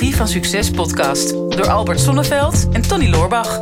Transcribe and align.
Psychologie 0.00 0.26
van 0.26 0.42
Succes 0.42 0.70
podcast 0.70 1.30
door 1.30 1.68
Albert 1.68 2.00
Sonneveld 2.00 2.68
en 2.72 2.82
Tony 2.82 3.08
Loorbach. 3.08 3.58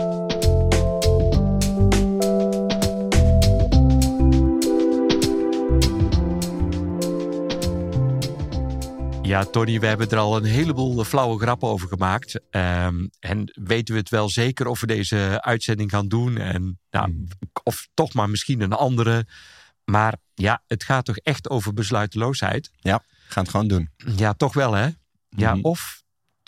Ja, 9.23 9.45
Tony, 9.45 9.80
we 9.80 9.87
hebben 9.87 10.11
er 10.11 10.19
al 10.19 10.37
een 10.37 10.45
heleboel 10.45 11.05
flauwe 11.05 11.39
grappen 11.39 11.69
over 11.69 11.89
gemaakt. 11.89 12.41
Ehm, 12.50 13.07
en 13.20 13.50
weten 13.62 13.95
we 13.95 14.00
het 14.00 14.09
wel 14.11 14.30
zeker 14.30 14.66
of 14.66 14.80
we 14.80 14.86
deze 14.86 15.43
uitzending 15.43 15.91
gaan 15.91 16.09
doen? 16.09 16.36
En, 16.39 16.79
nou, 16.91 17.11
Hmm. 17.11 17.27
Of 17.62 17.89
toch 17.95 18.14
maar 18.14 18.30
misschien 18.30 18.61
een 18.61 18.73
andere. 18.73 19.27
Maar 19.84 20.14
ja, 20.34 20.62
het 20.66 20.84
gaat 20.84 21.05
toch 21.05 21.16
echt 21.16 21.50
over 21.50 21.73
besluiteloosheid? 21.75 22.70
Ja, 22.77 22.98
we 22.98 23.32
gaan 23.32 23.43
het 23.43 23.52
gewoon 23.52 23.68
doen. 23.68 23.91
Ja, 24.16 24.32
toch 24.32 24.55
wel 24.55 24.73
hè? 24.73 24.89
Ja, 25.29 25.55
Mhm. 25.55 25.64
of 25.64 26.03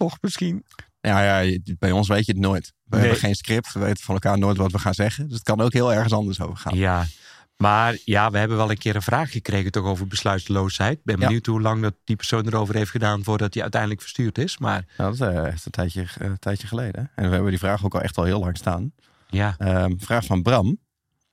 toch 0.06 0.18
misschien. 0.20 0.64
Ja, 1.00 1.42
ja, 1.42 1.58
bij 1.78 1.90
ons 1.92 2.08
weet 2.08 2.26
je 2.26 2.32
het 2.32 2.40
nooit. 2.40 2.72
We 2.84 2.96
Nee. 2.96 3.00
hebben 3.00 3.18
geen 3.20 3.34
script. 3.34 3.72
We 3.72 3.80
weten 3.80 4.04
van 4.04 4.14
elkaar 4.14 4.38
nooit 4.38 4.56
wat 4.56 4.72
we 4.72 4.78
gaan 4.78 4.94
zeggen. 4.94 5.24
Dus 5.24 5.34
het 5.34 5.42
kan 5.42 5.60
ook 5.60 5.72
heel 5.72 5.92
ergens 5.92 6.12
anders 6.12 6.40
over 6.40 6.56
gaan. 6.56 6.76
Ja, 6.76 7.06
maar 7.56 7.96
ja, 8.04 8.30
we 8.30 8.38
hebben 8.38 8.56
wel 8.56 8.70
een 8.70 8.78
keer 8.78 8.94
een 8.96 9.02
vraag 9.02 9.30
gekregen 9.30 9.70
toch 9.70 9.84
over 9.84 10.06
besluiteloosheid. 10.06 10.98
Ik 10.98 11.04
ben 11.04 11.18
Ja. 11.20 11.26
benieuwd 11.26 11.46
hoe 11.46 11.60
lang 11.60 11.82
dat 11.82 11.94
die 12.04 12.16
persoon 12.16 12.46
erover 12.46 12.74
heeft 12.74 12.90
gedaan 12.90 13.24
voordat 13.24 13.52
hij 13.54 13.62
uiteindelijk 13.62 14.00
verstuurd 14.00 14.38
is. 14.38 14.58
Maar 14.58 14.84
Nou, 14.96 15.16
dat 15.16 15.28
is 15.28 15.34
eh, 15.34 15.46
echt 15.46 15.64
een 15.64 15.70
tijdje, 15.72 16.02
eh, 16.02 16.26
een 16.26 16.38
tijdje 16.38 16.66
geleden. 16.66 17.10
En 17.14 17.24
we 17.24 17.30
hebben 17.32 17.50
die 17.50 17.58
vraag 17.58 17.84
ook 17.84 17.94
al 17.94 18.00
echt 18.00 18.16
al 18.18 18.24
heel 18.24 18.40
lang 18.40 18.56
staan. 18.56 18.92
ja, 19.28 19.54
Ehm, 19.58 19.92
vraag 19.98 20.24
van 20.24 20.42
Bram. 20.42 20.78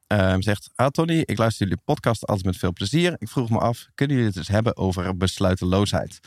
Ehm, 0.08 0.42
zegt, 0.42 0.70
ah 0.76 0.88
Tony, 0.88 1.20
ik 1.26 1.38
luister 1.38 1.68
jullie 1.68 1.82
podcast 1.86 2.26
altijd 2.26 2.46
met 2.46 2.58
veel 2.58 2.74
plezier. 2.74 3.16
Ik 3.18 3.30
vroeg 3.30 3.50
me 3.50 3.58
af, 3.60 3.88
kunnen 3.96 4.16
jullie 4.16 4.32
het 4.32 4.40
eens 4.40 4.48
hebben 4.56 4.78
over 4.78 5.18
besluiteloosheid? 5.18 6.20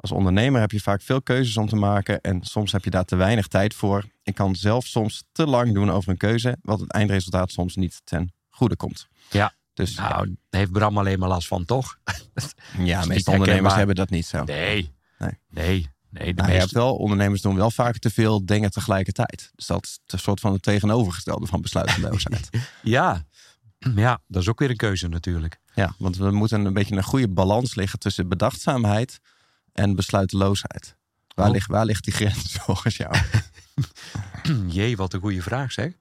Als 0.00 0.12
ondernemer 0.12 0.60
heb 0.60 0.70
je 0.70 0.80
vaak 0.80 1.02
veel 1.02 1.22
keuzes 1.22 1.56
om 1.56 1.68
te 1.68 1.76
maken 1.76 2.20
en 2.20 2.42
soms 2.42 2.72
heb 2.72 2.84
je 2.84 2.90
daar 2.90 3.04
te 3.04 3.16
weinig 3.16 3.46
tijd 3.46 3.74
voor. 3.74 4.04
Ik 4.22 4.34
kan 4.34 4.54
zelf 4.54 4.86
soms 4.86 5.24
te 5.32 5.46
lang 5.46 5.74
doen 5.74 5.90
over 5.90 6.10
een 6.10 6.16
keuze, 6.16 6.56
wat 6.62 6.80
het 6.80 6.92
eindresultaat 6.92 7.50
soms 7.50 7.76
niet 7.76 8.00
ten 8.04 8.32
goede 8.48 8.76
komt. 8.76 9.08
Ja. 9.30 9.52
Dus 9.74 9.94
nou, 9.94 10.36
heeft 10.50 10.72
Bram 10.72 10.98
alleen 10.98 11.18
maar 11.18 11.28
last 11.28 11.48
van, 11.48 11.64
toch? 11.64 11.98
ja, 12.78 12.98
niet 12.98 13.08
meeste 13.08 13.30
ondernemers 13.30 13.74
hebben 13.74 13.94
dat 13.94 14.10
niet 14.10 14.26
zo. 14.26 14.44
Nee. 14.44 14.94
Nee. 15.18 15.38
Nee. 15.50 15.88
Nee, 16.10 16.34
de 16.34 16.42
Nou, 16.42 16.52
je 16.52 16.58
hebt 16.58 16.72
meeste... 16.72 16.78
wel, 16.78 16.96
ondernemers 16.96 17.40
doen 17.40 17.56
wel 17.56 17.70
vaak 17.70 17.98
te 17.98 18.10
veel 18.10 18.46
dingen 18.46 18.70
tegelijkertijd. 18.70 19.50
Dus 19.54 19.66
dat 19.66 19.84
is 19.84 20.00
een 20.06 20.18
soort 20.18 20.40
van 20.40 20.52
het 20.52 20.62
tegenovergestelde 20.62 21.46
van 21.46 21.60
besluiteloosheid. 21.60 22.48
Ja. 22.82 23.26
ja, 23.94 24.20
dat 24.26 24.42
is 24.42 24.48
ook 24.48 24.58
weer 24.58 24.70
een 24.70 24.76
keuze 24.76 25.08
natuurlijk. 25.08 25.58
Ja, 25.74 25.94
want 25.98 26.16
we 26.16 26.30
moeten 26.30 26.64
een 26.64 26.72
beetje 26.72 26.96
een 26.96 27.02
goede 27.02 27.28
balans 27.28 27.74
liggen 27.74 27.98
tussen 27.98 28.28
bedachtzaamheid 28.28 29.20
en 29.78 29.94
besluiteloosheid. 29.94 30.96
Waar, 31.34 31.46
Oh. 31.46 31.52
ligt, 31.52 31.66
waar 31.66 31.84
ligt 31.84 32.04
die 32.04 32.12
grens 32.14 32.52
volgens 32.64 32.96
jou? 32.96 33.14
Jee, 34.76 34.96
wat 34.96 35.12
een 35.12 35.20
goede 35.20 35.42
vraag 35.42 35.72
zeg. 35.72 35.92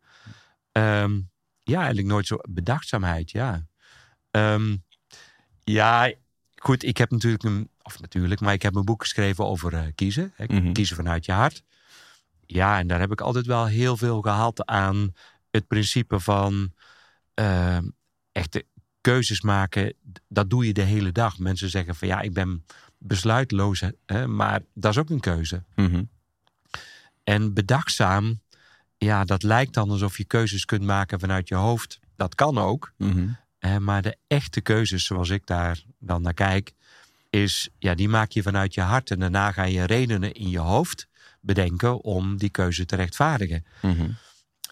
Ehm, 0.71 1.19
ja, 1.63 1.77
eigenlijk 1.77 2.07
nooit 2.07 2.27
zo. 2.27 2.37
Bedachtzaamheid, 2.49 3.31
ja. 3.31 3.67
Ehm, 4.31 4.75
ja, 5.63 6.13
goed, 6.55 6.83
ik 6.83 6.97
heb 6.97 7.11
natuurlijk 7.11 7.43
een... 7.43 7.69
Of 7.81 7.99
natuurlijk, 7.99 8.41
maar 8.41 8.53
ik 8.53 8.61
heb 8.61 8.75
een 8.75 8.85
boek 8.85 9.01
geschreven 9.01 9.45
over 9.45 9.73
eh, 9.73 9.85
kiezen. 9.95 10.33
Hè, 10.35 10.45
Mhm. 10.47 10.71
Kiezen 10.71 10.95
vanuit 10.95 11.25
je 11.25 11.31
hart. 11.31 11.63
Ja, 12.45 12.79
en 12.79 12.87
daar 12.87 12.99
heb 12.99 13.11
ik 13.11 13.21
altijd 13.21 13.45
wel 13.45 13.65
heel 13.65 13.97
veel 13.97 14.21
gehaald 14.21 14.65
aan 14.65 15.13
het 15.51 15.67
principe 15.67 16.19
van... 16.19 16.73
ehm, 17.33 17.85
echte 18.31 18.65
keuzes 19.01 19.41
maken, 19.41 19.93
dat 20.27 20.49
doe 20.49 20.65
je 20.65 20.73
de 20.73 20.81
hele 20.81 21.11
dag. 21.11 21.37
Mensen 21.37 21.69
zeggen 21.69 21.95
van 21.95 22.07
ja, 22.07 22.21
ik 22.21 22.33
ben 22.33 22.65
besluitloos, 23.07 23.83
hè, 24.05 24.27
maar 24.27 24.61
dat 24.73 24.91
is 24.91 24.97
ook 24.97 25.09
een 25.09 25.19
keuze. 25.19 25.63
Mhm. 25.75 26.03
En 27.23 27.53
bedachtzaam, 27.53 28.41
ja, 28.97 29.23
dat 29.23 29.43
lijkt 29.43 29.73
dan 29.73 29.89
alsof 29.89 30.17
je 30.17 30.25
keuzes 30.25 30.65
kunt 30.65 30.83
maken 30.83 31.19
vanuit 31.19 31.47
je 31.47 31.55
hoofd. 31.55 31.99
Dat 32.15 32.35
kan 32.35 32.57
ook. 32.57 32.93
Mhm. 32.97 33.27
Eh, 33.59 33.77
maar 33.77 34.01
de 34.01 34.17
echte 34.27 34.61
keuzes, 34.61 35.05
zoals 35.05 35.29
ik 35.29 35.45
daar 35.45 35.83
dan 35.99 36.21
naar 36.21 36.33
kijk, 36.33 36.73
is, 37.29 37.69
ja, 37.79 37.95
die 37.95 38.09
maak 38.09 38.31
je 38.31 38.41
vanuit 38.41 38.73
je 38.73 38.81
hart. 38.81 39.11
En 39.11 39.19
daarna 39.19 39.51
ga 39.51 39.63
je 39.63 39.83
redenen 39.83 40.33
in 40.33 40.49
je 40.49 40.59
hoofd 40.59 41.07
bedenken 41.41 42.03
om 42.03 42.37
die 42.37 42.49
keuze 42.49 42.85
te 42.85 42.95
rechtvaardigen. 42.95 43.65
Mhm. 43.81 44.09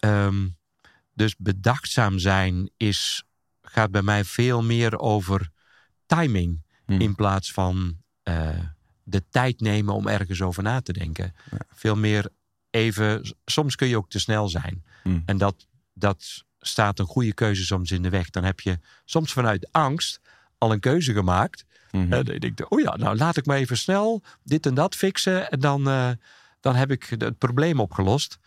Ehm, 0.00 0.48
dus 1.12 1.36
bedachtzaam 1.36 2.18
zijn 2.18 2.70
is, 2.76 3.24
gaat 3.62 3.90
bij 3.90 4.02
mij 4.02 4.24
veel 4.24 4.62
meer 4.62 4.98
over 4.98 5.50
timing. 6.06 6.64
In 6.86 7.14
plaats 7.14 7.52
van 7.52 7.96
eh, 8.26 8.48
de 9.02 9.22
tijd 9.30 9.60
nemen 9.60 9.94
om 9.94 10.08
ergens 10.08 10.42
over 10.42 10.62
na 10.62 10.80
te 10.80 10.92
denken. 10.92 11.34
Veel 11.74 11.96
meer 11.96 12.28
even, 12.70 13.36
soms 13.44 13.74
kun 13.76 13.88
je 13.88 13.96
ook 13.96 14.10
te 14.10 14.18
snel 14.18 14.48
zijn. 14.48 14.84
Mhm. 15.04 15.20
En 15.24 15.38
dat, 15.38 15.66
dat 15.94 16.44
staat 16.60 16.98
een 16.98 17.06
goede 17.06 17.32
keuze 17.34 17.64
soms 17.64 17.90
in 17.90 18.02
de 18.02 18.08
weg. 18.08 18.30
Dan 18.30 18.44
heb 18.44 18.60
je 18.60 18.78
soms 19.04 19.32
vanuit 19.32 19.68
angst 19.72 20.20
al 20.58 20.72
een 20.72 20.80
keuze 20.80 21.12
gemaakt. 21.12 21.64
Mhm. 21.90 22.12
En 22.12 22.24
dan 22.24 22.38
denk 22.38 22.58
je, 22.58 22.68
oh 22.68 22.80
ja, 22.80 22.96
nou 22.96 23.16
laat 23.16 23.36
ik 23.36 23.46
maar 23.46 23.56
even 23.56 23.76
snel 23.78 24.22
dit 24.42 24.66
en 24.66 24.74
dat 24.74 24.94
fixen. 24.94 25.50
En 25.50 25.60
dan, 25.60 25.88
eh, 25.88 26.10
dan 26.60 26.74
heb 26.74 26.90
ik 26.90 27.14
het 27.18 27.38
probleem 27.38 27.80
opgelost. 27.80 28.38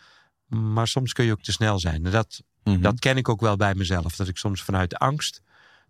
Maar 0.48 0.88
soms 0.88 1.14
kun 1.14 1.26
je 1.26 1.32
ook 1.32 1.44
te 1.44 1.52
snel 1.52 1.80
zijn. 1.80 2.06
En 2.06 2.12
dat, 2.12 2.44
Mhm. 2.64 2.82
dat 2.82 3.00
ken 3.00 3.18
ik 3.18 3.30
ook 3.30 3.42
wel 3.42 3.56
bij 3.56 3.76
mezelf. 3.76 4.16
Dat 4.16 4.28
ik 4.28 4.38
soms 4.38 4.62
vanuit 4.64 4.96
angst 4.98 5.42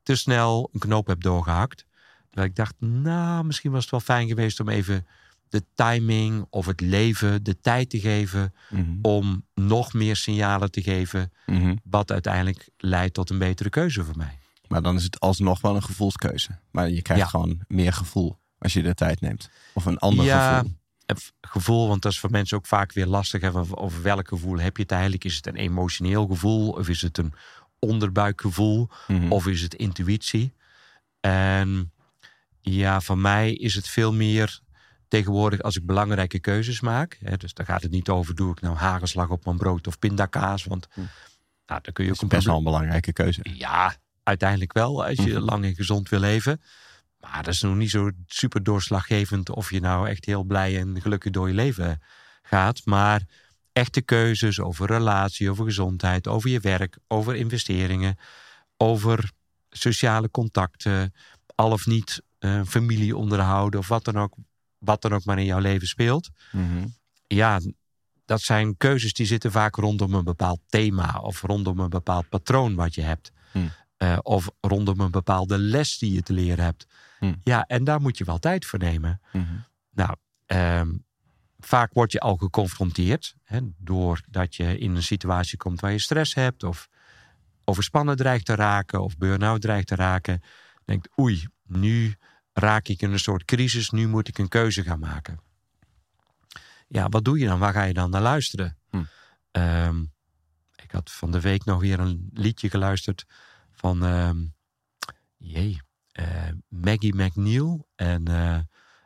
te 0.04 0.16
snel 0.16 0.70
een 0.74 0.80
knoop 0.80 1.08
heb 1.08 1.22
doorgehakt. 1.22 1.86
Dat 2.32 2.46
ik 2.46 2.56
dacht, 2.56 2.74
nou, 2.80 3.44
misschien 3.46 3.72
was 3.72 3.82
het 3.82 3.92
wel 3.92 4.00
fijn 4.00 4.28
geweest 4.28 4.60
om 4.60 4.70
even 4.70 5.08
de 5.50 5.64
timing 5.76 6.46
of 6.50 6.66
het 6.66 6.82
leven 6.82 7.44
de 7.44 7.60
tijd 7.60 7.90
te 7.90 8.00
geven. 8.00 8.54
Mhm. 8.70 8.84
Om 9.02 9.46
nog 9.54 9.94
meer 9.94 10.16
signalen 10.16 10.72
te 10.72 10.82
geven. 10.82 11.32
Mhm. 11.46 11.76
Wat 11.84 12.12
uiteindelijk 12.12 12.70
leidt 12.78 13.14
tot 13.14 13.30
een 13.30 13.38
betere 13.38 13.70
keuze 13.70 14.04
voor 14.04 14.18
mij. 14.18 14.38
Maar 14.68 14.82
dan 14.82 14.96
is 14.96 15.04
het 15.04 15.20
alsnog 15.20 15.62
wel 15.62 15.76
een 15.76 15.84
gevoelskeuze. 15.84 16.60
Maar 16.72 16.90
je 16.90 17.02
krijgt 17.02 17.24
Ja. 17.24 17.30
gewoon 17.30 17.60
meer 17.68 17.94
gevoel 17.94 18.38
als 18.58 18.74
je 18.74 18.82
de 18.82 18.94
tijd 18.94 19.22
neemt. 19.22 19.50
Of 19.74 19.86
een 19.86 19.98
ander 19.98 20.26
Ja, 20.26 20.58
gevoel. 20.58 20.74
het 21.06 21.34
gevoel, 21.42 21.88
want 21.88 22.02
dat 22.02 22.12
is 22.12 22.20
voor 22.20 22.32
mensen 22.32 22.58
ook 22.58 22.66
vaak 22.66 22.94
weer 22.94 23.06
lastig. 23.08 23.42
Hè, 23.42 23.52
over 23.78 24.02
welk 24.02 24.28
gevoel 24.28 24.60
heb 24.60 24.76
je 24.78 24.82
het 24.84 24.92
eigenlijk? 24.92 25.24
Is 25.24 25.36
het 25.36 25.48
een 25.48 25.56
emotioneel 25.56 26.28
gevoel? 26.28 26.70
Of 26.72 26.90
is 26.90 27.02
het 27.02 27.18
een 27.18 27.34
onderbuikgevoel? 27.80 28.88
Mhm. 29.08 29.32
Of 29.32 29.48
is 29.48 29.62
het 29.62 29.74
intuïtie? 29.74 30.54
En 31.20 31.92
ja, 32.74 33.02
voor 33.02 33.18
mij 33.18 33.54
is 33.54 33.76
het 33.76 33.88
veel 33.88 34.14
meer 34.14 34.60
tegenwoordig 35.08 35.62
als 35.62 35.76
ik 35.76 35.86
belangrijke 35.86 36.40
keuzes 36.40 36.82
maak. 36.82 37.18
Hè, 37.24 37.38
dus 37.38 37.54
daar 37.54 37.66
gaat 37.66 37.82
het 37.82 37.92
niet 37.92 38.10
over, 38.10 38.36
doe 38.36 38.52
ik 38.52 38.62
nou 38.62 38.76
hagelslag 38.76 39.30
op 39.30 39.46
mijn 39.46 39.58
brood 39.58 39.88
of 39.88 40.00
pindakaas? 40.00 40.64
Want 40.64 40.88
Hm. 40.94 41.00
nou, 41.66 41.82
dan 41.82 41.94
kun 41.94 42.04
je 42.04 42.10
Dat 42.10 42.10
ook 42.10 42.16
is 42.16 42.22
een 42.22 42.28
best 42.28 42.46
wel 42.46 42.58
een 42.58 42.64
belangrijke 42.64 43.14
keuze. 43.14 43.40
Ja, 43.54 43.96
uiteindelijk 44.24 44.74
wel, 44.74 45.06
als 45.06 45.18
je 45.18 45.34
Mhm. 45.34 45.44
lang 45.44 45.66
en 45.66 45.76
gezond 45.76 46.10
wil 46.10 46.20
leven. 46.20 46.62
Maar 47.20 47.44
dat 47.44 47.54
is 47.54 47.62
nog 47.62 47.76
niet 47.76 47.90
zo 47.90 48.12
super 48.28 48.64
doorslaggevend 48.64 49.50
of 49.50 49.72
je 49.72 49.80
nou 49.80 50.10
echt 50.10 50.26
heel 50.26 50.44
blij 50.44 50.80
en 50.80 51.02
gelukkig 51.02 51.32
door 51.32 51.48
je 51.48 51.54
leven 51.54 52.02
gaat. 52.42 52.86
Maar 52.86 53.22
echte 53.74 54.02
keuzes 54.02 54.60
over 54.60 54.88
relatie, 54.88 55.50
over 55.50 55.66
gezondheid, 55.66 56.28
over 56.28 56.50
je 56.50 56.60
werk, 56.60 56.98
over 57.08 57.36
investeringen, 57.36 58.18
over 58.78 59.32
sociale 59.70 60.32
contacten, 60.32 61.14
al 61.56 61.72
of 61.72 61.86
niet 61.86 62.22
eh, 62.40 62.62
familie 62.66 63.16
onderhouden 63.16 63.80
of 63.80 63.88
wat 63.88 64.06
dan 64.06 64.18
ook, 64.18 64.34
wat 64.78 65.02
dan 65.02 65.14
ook 65.14 65.26
maar 65.26 65.40
in 65.40 65.46
jouw 65.46 65.60
leven 65.60 65.88
speelt 65.88 66.30
Mhm. 66.52 66.88
ja, 67.28 67.60
dat 68.26 68.42
zijn 68.42 68.78
keuzes 68.78 69.14
die 69.14 69.26
zitten 69.26 69.52
vaak 69.52 69.76
rondom 69.76 70.14
een 70.14 70.24
bepaald 70.24 70.60
thema 70.68 71.20
of 71.22 71.42
rondom 71.42 71.80
een 71.80 71.90
bepaald 71.90 72.30
patroon 72.30 72.76
wat 72.76 72.96
je 72.96 73.02
hebt. 73.02 73.32
Hmm. 73.52 73.72
Eh, 73.98 74.18
of 74.22 74.50
rondom 74.62 75.00
een 75.00 75.12
bepaalde 75.12 75.58
les 75.58 75.98
die 75.98 76.14
je 76.14 76.22
te 76.22 76.34
leren 76.34 76.64
hebt. 76.64 76.86
Hmm. 77.20 77.40
Ja, 77.44 77.64
en 77.68 77.84
daar 77.84 78.02
moet 78.02 78.18
je 78.18 78.24
wel 78.24 78.40
tijd 78.40 78.66
voor 78.66 78.80
nemen. 78.80 79.22
Mhm. 79.32 79.46
Nou, 79.92 80.16
ehm, 80.46 80.90
vaak 81.60 81.94
word 81.94 82.12
je 82.12 82.20
al 82.20 82.36
geconfronteerd 82.36 83.36
hè, 83.44 83.60
doordat 83.78 84.56
je 84.56 84.78
in 84.78 84.96
een 84.96 85.04
situatie 85.04 85.58
komt 85.58 85.80
waar 85.80 85.92
je 85.92 86.00
stress 86.00 86.34
hebt 86.34 86.64
of 86.64 86.88
overspannen 87.64 88.16
dreigt 88.18 88.46
te 88.46 88.56
raken 88.56 89.02
of 89.02 89.18
burn-out 89.18 89.62
dreigt 89.62 89.88
te 89.88 89.96
raken. 89.96 90.42
Denkt, 90.86 91.10
oei, 91.20 91.48
nu 91.66 92.16
raak 92.60 92.88
ik 92.88 93.02
in 93.02 93.12
een 93.12 93.20
soort 93.20 93.46
crisis, 93.46 93.90
nu 93.90 94.08
moet 94.08 94.28
ik 94.28 94.38
een 94.38 94.48
keuze 94.48 94.84
gaan 94.84 95.00
maken. 95.00 95.40
Ja, 96.88 97.10
wat 97.10 97.26
doe 97.26 97.40
je 97.40 97.46
dan? 97.46 97.60
Waar 97.60 97.74
ga 97.74 97.84
je 97.84 97.94
dan 97.94 98.10
naar 98.10 98.22
luisteren? 98.22 98.78
Hm. 98.90 99.04
Ehm, 99.52 100.02
ik 100.76 100.92
had 100.92 101.12
van 101.12 101.32
de 101.32 101.40
week 101.42 101.66
nog 101.66 101.80
weer 101.82 102.00
een 102.00 102.30
liedje 102.34 102.70
geluisterd 102.70 103.26
van 103.72 104.04
ehm, 104.06 104.38
jee, 105.38 105.82
eh, 106.12 106.26
Maggie 106.68 107.16
McNeil 107.16 107.88
en 107.96 108.28
eh, 108.28 108.60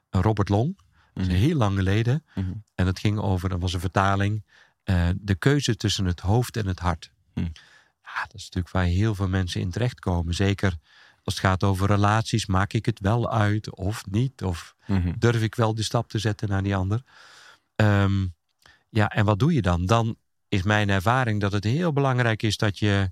Robert 0.10 0.50
Long. 0.50 0.78
Dat 1.14 1.24
is 1.24 1.30
Mhm. 1.30 1.38
heel 1.38 1.56
lang 1.56 1.76
geleden. 1.78 2.26
Mhm. 2.36 2.52
En 2.76 2.86
dat 2.86 3.00
ging 3.00 3.20
over, 3.20 3.50
dat 3.50 3.60
was 3.62 3.74
een 3.74 3.80
vertaling, 3.80 4.46
eh, 4.84 5.10
de 5.16 5.36
keuze 5.36 5.76
tussen 5.76 6.06
het 6.06 6.20
hoofd 6.20 6.58
en 6.58 6.68
het 6.68 6.80
hart. 6.80 7.12
Hm. 7.34 7.40
Ja, 8.04 8.22
dat 8.22 8.34
is 8.34 8.44
natuurlijk 8.44 8.74
waar 8.74 8.84
heel 8.84 9.16
veel 9.16 9.28
mensen 9.28 9.62
in 9.62 9.72
terechtkomen. 9.72 10.34
Zeker 10.34 10.78
als 11.24 11.34
het 11.36 11.44
gaat 11.46 11.64
over 11.64 11.88
relaties, 11.88 12.46
maak 12.46 12.74
ik 12.74 12.86
het 12.86 13.00
wel 13.00 13.32
uit 13.32 13.76
of 13.76 14.06
niet? 14.10 14.44
Of 14.44 14.76
Mhm. 14.88 15.14
durf 15.18 15.42
ik 15.42 15.56
wel 15.56 15.76
de 15.76 15.84
stap 15.84 16.10
te 16.10 16.20
zetten 16.20 16.50
naar 16.50 16.64
die 16.64 16.76
ander? 16.76 17.02
Ehm, 17.76 18.28
ja, 18.90 19.08
en 19.08 19.26
wat 19.26 19.40
doe 19.40 19.54
je 19.54 19.62
dan? 19.62 19.86
Dan 19.86 20.16
is 20.48 20.64
mijn 20.64 20.90
ervaring 20.90 21.42
dat 21.42 21.52
het 21.52 21.64
heel 21.64 21.94
belangrijk 21.94 22.44
is 22.44 22.58
dat 22.58 22.80
je 22.80 23.12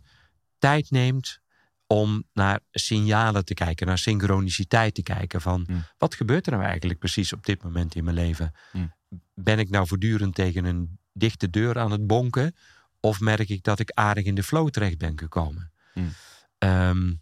tijd 0.57 0.91
neemt 0.91 1.39
om 1.87 2.23
naar 2.33 2.59
signalen 2.71 3.45
te 3.45 3.53
kijken, 3.53 3.87
naar 3.87 3.97
synchroniciteit 3.97 4.95
te 4.95 5.03
kijken. 5.03 5.41
Van 5.41 5.63
Hmm. 5.67 5.83
wat 5.97 6.15
gebeurt 6.15 6.45
er 6.45 6.51
nou 6.51 6.63
eigenlijk 6.65 6.99
precies 6.99 7.33
op 7.33 7.45
dit 7.45 7.63
moment 7.63 7.95
in 7.95 8.03
mijn 8.03 8.15
leven? 8.15 8.51
Hmm. 8.71 8.93
Ben 9.35 9.59
ik 9.59 9.69
nou 9.69 9.87
voortdurend 9.87 10.35
tegen 10.35 10.65
een 10.65 10.99
dichte 11.13 11.49
deur 11.49 11.79
aan 11.79 11.91
het 11.91 12.07
bonken? 12.07 12.55
Of 12.99 13.19
merk 13.19 13.49
ik 13.49 13.63
dat 13.63 13.79
ik 13.79 13.91
aardig 13.93 14.23
in 14.25 14.35
de 14.35 14.43
flow 14.43 14.69
terecht 14.69 14.97
ben 14.97 15.19
gekomen? 15.19 15.71
Hmm. 15.93 17.20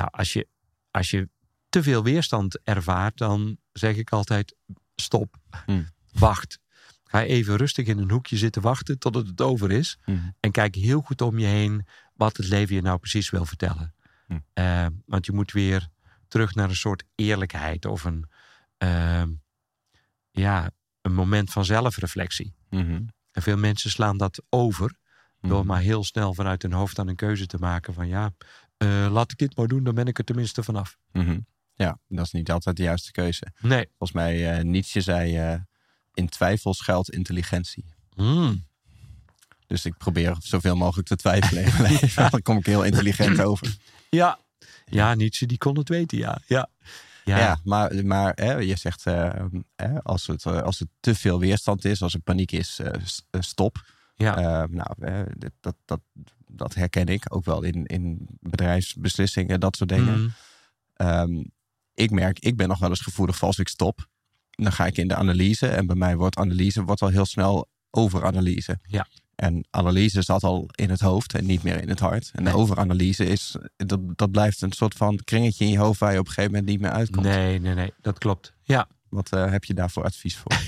Nou, 0.00 0.12
als 0.12 0.32
je, 0.32 0.48
als 0.90 1.10
je 1.10 1.28
te 1.68 1.82
veel 1.82 2.02
weerstand 2.02 2.60
ervaart, 2.64 3.16
dan 3.18 3.56
zeg 3.72 3.96
ik 3.96 4.10
altijd: 4.10 4.54
stop, 4.94 5.36
Hmm. 5.64 5.86
wacht. 6.12 6.58
Ga 7.04 7.22
even 7.22 7.56
rustig 7.56 7.86
in 7.86 7.98
een 7.98 8.10
hoekje 8.10 8.36
zitten 8.36 8.62
wachten 8.62 8.98
totdat 8.98 9.26
het 9.26 9.40
over 9.40 9.70
is. 9.70 9.98
Mhm. 10.04 10.18
En 10.40 10.50
kijk 10.50 10.74
heel 10.74 11.00
goed 11.00 11.20
om 11.20 11.38
je 11.38 11.46
heen 11.46 11.86
wat 12.14 12.36
het 12.36 12.48
leven 12.48 12.74
je 12.74 12.82
nou 12.82 12.98
precies 12.98 13.30
wil 13.30 13.44
vertellen. 13.44 13.94
Hm. 14.26 14.38
Eh, 14.52 14.86
want 15.06 15.26
je 15.26 15.32
moet 15.32 15.52
weer 15.52 15.88
terug 16.28 16.54
naar 16.54 16.68
een 16.68 16.76
soort 16.76 17.04
eerlijkheid 17.14 17.84
of 17.84 18.04
een, 18.04 18.28
ehm, 18.78 19.30
ja, 20.30 20.70
een 21.02 21.14
moment 21.14 21.50
van 21.50 21.64
zelfreflectie. 21.64 22.54
Mhm. 22.70 23.02
En 23.32 23.42
veel 23.42 23.56
mensen 23.56 23.90
slaan 23.90 24.16
dat 24.16 24.42
over 24.48 24.96
door 25.40 25.58
Mhm. 25.58 25.66
maar 25.66 25.80
heel 25.80 26.04
snel 26.04 26.34
vanuit 26.34 26.62
hun 26.62 26.72
hoofd 26.72 26.96
dan 26.96 27.08
een 27.08 27.16
keuze 27.16 27.46
te 27.46 27.58
maken 27.58 27.94
van 27.94 28.08
ja, 28.08 28.32
eh, 28.80 29.06
laat 29.10 29.32
ik 29.32 29.38
dit 29.38 29.56
maar 29.56 29.66
doen, 29.68 29.84
dan 29.84 29.94
ben 29.94 30.06
ik 30.06 30.18
er 30.18 30.24
tenminste 30.24 30.62
vanaf. 30.62 30.96
Mhm. 31.12 31.38
Ja, 31.74 31.98
dat 32.08 32.24
is 32.26 32.32
niet 32.32 32.50
altijd 32.50 32.76
de 32.76 32.82
juiste 32.82 33.12
keuze. 33.12 33.46
Nee. 33.60 33.86
Volgens 33.88 34.12
mij, 34.12 34.52
eh, 34.58 34.64
Nietzsche 34.64 35.00
zei, 35.00 35.36
eh, 35.36 35.60
in 36.14 36.28
twijfel 36.28 36.74
schuilt 36.74 37.10
intelligentie. 37.10 37.84
Hmm. 38.14 38.64
Dus 39.66 39.84
ik 39.84 39.96
probeer 39.98 40.36
zoveel 40.38 40.76
mogelijk 40.76 41.08
te 41.08 41.16
twijfelen 41.16 41.62
leven. 41.88 42.30
Dan 42.30 42.42
kom 42.42 42.56
ik 42.58 42.66
heel 42.66 42.82
intelligent 42.84 43.40
over. 43.48 43.76
Ja. 44.10 44.38
Ja, 44.86 45.14
Nietzsche 45.14 45.46
die 45.46 45.58
kon 45.58 45.78
het 45.78 45.88
weten, 45.88 46.18
ja. 46.18 46.40
Ja, 46.46 46.68
Ja, 47.24 47.38
ja. 47.38 47.60
maar, 47.64 48.04
maar 48.04 48.32
hè, 48.34 48.54
je 48.54 48.76
zegt, 48.76 49.04
hè, 49.04 50.02
als, 50.02 50.26
het, 50.26 50.46
als 50.46 50.78
het 50.78 50.88
te 51.00 51.14
veel 51.14 51.38
weerstand 51.38 51.84
is, 51.84 52.02
als 52.02 52.14
er 52.14 52.20
paniek 52.20 52.52
is, 52.52 52.80
stop. 53.40 53.84
ja. 54.16 54.66
Nou, 54.66 55.24
dat, 55.60 55.74
dat, 55.84 56.00
dat 56.52 56.74
herken 56.74 57.06
ik 57.06 57.34
ook 57.34 57.44
wel 57.44 57.62
in, 57.62 57.86
in 57.86 58.26
bedrijfsbeslissingen, 58.40 59.60
dat 59.60 59.76
soort 59.76 59.88
dingen. 59.88 60.14
Hmm. 60.14 60.32
Ehm, 60.94 61.44
ik 61.94 62.10
merk, 62.10 62.38
ik 62.38 62.56
ben 62.56 62.68
nog 62.68 62.78
wel 62.78 62.88
eens 62.88 63.00
gevoelig 63.00 63.36
voor 63.36 63.46
als 63.48 63.58
ik 63.58 63.68
stop. 63.68 64.08
Dan 64.50 64.72
ga 64.72 64.86
ik 64.86 64.96
in 64.96 65.08
de 65.08 65.14
analyse. 65.14 65.68
En 65.68 65.86
bij 65.86 65.96
mij 65.96 66.16
wordt 66.16 66.36
analyse 66.36 66.82
wordt 66.82 67.02
al 67.02 67.08
heel 67.08 67.26
snel 67.26 67.68
overanalyse. 67.90 68.78
Ja. 68.82 69.06
En 69.34 69.66
analyse 69.70 70.22
zat 70.22 70.42
al 70.42 70.68
in 70.74 70.90
het 70.90 71.00
hoofd 71.00 71.34
en 71.34 71.46
niet 71.46 71.62
meer 71.62 71.82
in 71.82 71.88
het 71.88 71.98
hart. 72.00 72.30
En 72.34 72.42
Nee. 72.42 72.52
de 72.52 72.58
overanalyse 72.58 73.24
is, 73.26 73.56
dat, 73.76 74.00
dat 74.18 74.30
blijft 74.30 74.62
een 74.62 74.72
soort 74.72 74.94
van 74.94 75.20
kringetje 75.24 75.64
in 75.64 75.70
je 75.70 75.78
hoofd 75.78 76.00
waar 76.00 76.12
je 76.12 76.18
op 76.18 76.26
een 76.26 76.32
gegeven 76.32 76.52
moment 76.52 76.70
niet 76.70 76.80
meer 76.80 76.90
uitkomt. 76.90 77.26
Nee, 77.26 77.60
nee, 77.60 77.74
nee, 77.74 77.92
dat 78.00 78.18
klopt. 78.18 78.54
Ja. 78.62 78.88
Wat 79.08 79.32
eh, 79.32 79.50
heb 79.50 79.64
je 79.64 79.74
daarvoor 79.74 80.04
advies 80.04 80.36
voor? 80.36 80.52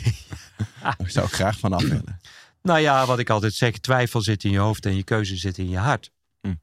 Daar 0.98 1.10
zou 1.10 1.26
ik 1.26 1.32
graag 1.32 1.58
van 1.58 1.72
af 1.72 1.82
willen. 1.82 2.20
Nou 2.62 2.78
ja, 2.80 3.06
wat 3.06 3.18
ik 3.18 3.30
altijd 3.30 3.54
zeg, 3.54 3.78
twijfel 3.78 4.20
zit 4.20 4.44
in 4.44 4.50
je 4.50 4.58
hoofd 4.58 4.86
en 4.86 4.96
je 4.96 5.02
keuze 5.02 5.36
zit 5.36 5.58
in 5.58 5.68
je 5.68 5.78
hart. 5.78 6.10
Hm. 6.40 6.54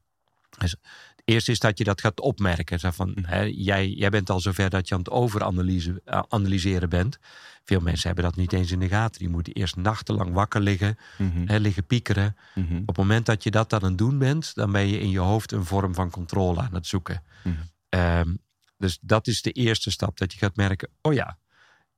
Dus 0.58 0.70
het 0.70 1.22
eerste 1.24 1.50
is 1.50 1.58
dat 1.58 1.78
je 1.78 1.84
dat 1.84 2.00
gaat 2.00 2.20
opmerken. 2.20 2.78
Zo 2.78 2.90
van, 2.90 3.16
hè, 3.22 3.40
jij, 3.42 3.88
jij 3.88 4.10
bent 4.10 4.30
al 4.30 4.40
zover 4.40 4.70
dat 4.70 4.88
je 4.88 4.94
aan 4.94 5.00
het 5.00 5.10
overanalyseren 5.10 6.00
eh, 6.04 6.22
analyseren 6.28 6.88
bent. 6.88 7.18
Veel 7.64 7.80
mensen 7.80 8.06
hebben 8.06 8.24
dat 8.24 8.36
niet 8.36 8.52
eens 8.52 8.70
in 8.70 8.78
de 8.78 8.88
gaten. 8.88 9.18
Die 9.20 9.28
moeten 9.28 9.52
eerst 9.52 9.76
nachtenlang 9.76 10.32
wakker 10.32 10.60
liggen, 10.60 10.98
Mhm, 11.18 11.46
hè, 11.46 11.56
liggen 11.58 11.86
piekeren. 11.86 12.36
mhm, 12.54 12.76
Op 12.76 12.86
het 12.86 12.96
moment 12.96 13.26
dat 13.26 13.42
je 13.42 13.50
dat 13.50 13.72
aan 13.72 13.84
het 13.84 13.98
doen 13.98 14.18
bent, 14.18 14.54
dan 14.54 14.72
ben 14.72 14.86
je 14.88 14.98
in 15.00 15.10
je 15.10 15.18
hoofd 15.18 15.52
een 15.52 15.64
vorm 15.64 15.94
van 15.94 16.10
controle 16.10 16.60
aan 16.60 16.74
het 16.74 16.86
zoeken. 16.86 17.22
Mhm. 17.44 17.54
Ehm, 17.88 18.34
dus 18.78 18.98
dat 19.00 19.26
is 19.26 19.42
de 19.42 19.52
eerste 19.52 19.90
stap. 19.90 20.18
Dat 20.18 20.32
je 20.32 20.38
gaat 20.38 20.56
merken, 20.56 20.88
oh 21.02 21.12
ja, 21.12 21.38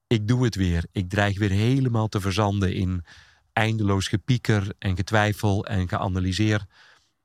ik 0.06 0.28
doe 0.28 0.44
het 0.44 0.54
weer. 0.54 0.84
Ik 0.92 1.08
dreig 1.08 1.38
weer 1.38 1.50
helemaal 1.50 2.08
te 2.08 2.20
verzanden 2.20 2.74
in 2.74 3.04
eindeloos 3.52 4.08
gepieker 4.08 4.72
en 4.78 4.96
getwijfel 4.96 5.66
en 5.66 5.88
geanalyseer. 5.88 6.66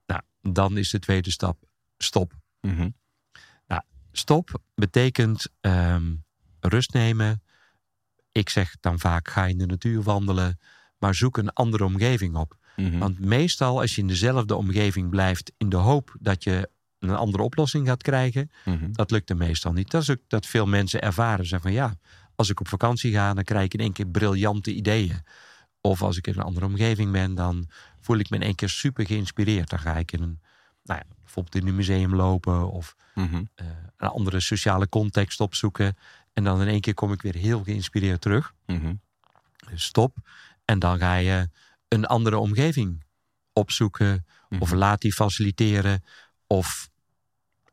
Nou, 0.06 0.22
dan 0.42 0.78
is 0.78 0.90
de 0.90 1.00
tweede 1.00 1.32
stap 1.32 1.58
stop. 1.98 2.34
mhm, 2.62 2.90
Stop 4.12 4.62
betekent 4.76 5.48
ehm, 5.62 6.14
rust 6.60 6.94
nemen. 6.94 7.44
Ik 8.32 8.50
zeg 8.50 8.76
dan 8.80 9.00
vaak 9.00 9.28
ga 9.28 9.46
in 9.46 9.58
de 9.58 9.66
natuur 9.66 10.02
wandelen, 10.04 10.60
maar 10.98 11.16
zoek 11.16 11.38
een 11.38 11.54
andere 11.54 11.84
omgeving 11.86 12.36
op. 12.36 12.58
mhm. 12.76 12.98
Want 12.98 13.20
meestal 13.20 13.80
als 13.80 13.96
je 13.96 14.02
in 14.02 14.08
dezelfde 14.08 14.56
omgeving 14.56 15.10
blijft 15.10 15.52
in 15.58 15.70
de 15.70 15.76
hoop 15.76 16.16
dat 16.20 16.44
je 16.44 16.70
een 17.00 17.10
andere 17.16 17.44
oplossing 17.44 17.88
gaat 17.88 18.02
krijgen, 18.02 18.52
Mhm. 18.66 18.92
dat 18.92 19.12
lukt 19.12 19.30
er 19.30 19.38
meestal 19.38 19.72
niet. 19.74 19.92
Dat 19.92 20.02
is 20.02 20.10
ook 20.10 20.22
dat 20.28 20.46
veel 20.46 20.66
mensen 20.68 21.02
ervaren. 21.02 21.46
Zeggen 21.46 21.70
van 21.70 21.78
ja, 21.78 21.96
als 22.36 22.50
ik 22.50 22.60
op 22.60 22.68
vakantie 22.68 23.12
ga, 23.14 23.34
dan 23.34 23.44
krijg 23.44 23.66
ik 23.66 23.74
in 23.74 23.80
één 23.80 23.94
keer 23.94 24.08
briljante 24.08 24.74
ideeën. 24.74 25.22
Of 25.88 26.02
als 26.02 26.18
ik 26.18 26.28
in 26.28 26.34
een 26.34 26.44
andere 26.44 26.66
omgeving 26.66 27.12
ben, 27.12 27.36
dan 27.36 27.70
voel 28.02 28.18
ik 28.18 28.30
me 28.30 28.36
in 28.36 28.42
één 28.44 28.56
keer 28.56 28.70
super 28.70 29.06
geïnspireerd. 29.06 29.70
Dan 29.70 29.80
ga 29.80 29.96
ik 29.96 30.12
in 30.12 30.22
een, 30.22 30.40
nou 30.84 31.00
ja, 31.00 31.06
bijvoorbeeld 31.24 31.56
in 31.56 31.68
een 31.68 31.76
museum 31.76 32.16
lopen 32.16 32.72
of 32.72 32.96
Mhm. 33.16 33.44
eh, 33.56 33.66
een 33.98 34.08
andere 34.10 34.40
sociale 34.40 34.90
context 34.90 35.40
opzoeken. 35.40 35.98
En 36.34 36.44
dan 36.44 36.62
in 36.62 36.68
één 36.68 36.82
keer 36.82 36.94
kom 36.94 37.12
ik 37.12 37.22
weer 37.22 37.36
heel 37.36 37.64
geïnspireerd 37.64 38.22
terug. 38.22 38.54
Mhm. 38.66 38.94
Dus 39.70 39.84
stop. 39.84 40.18
En 40.66 40.80
dan 40.80 40.98
ga 40.98 41.16
je 41.16 41.50
een 41.88 42.06
andere 42.06 42.38
omgeving 42.38 43.04
opzoeken. 43.54 44.26
Of 44.60 44.70
Mhm. 44.70 44.78
laat 44.78 45.02
die 45.02 45.14
faciliteren. 45.14 46.04
Of 46.48 46.90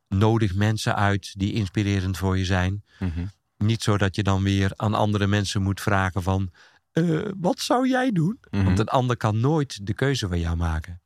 nodig 0.08 0.54
mensen 0.54 0.94
uit 0.96 1.34
die 1.38 1.52
inspirerend 1.52 2.16
voor 2.16 2.38
je 2.38 2.44
zijn. 2.44 2.84
Niet 3.58 3.82
zo 3.82 3.98
dat 3.98 4.16
je 4.16 4.22
dan 4.22 4.42
weer 4.42 4.72
aan 4.76 4.94
andere 4.94 5.26
mensen 5.26 5.62
moet 5.62 5.80
vragen 5.80 6.22
van... 6.22 6.50
eh, 6.94 7.20
wat 7.40 7.60
zou 7.60 7.88
jij 7.88 8.12
doen? 8.12 8.38
Mhm. 8.50 8.64
Want 8.64 8.78
een 8.78 8.88
ander 8.88 9.16
kan 9.16 9.40
nooit 9.40 9.86
de 9.86 9.94
keuze 9.94 10.26
voor 10.26 10.38
jou 10.38 10.56
maken. 10.56 10.98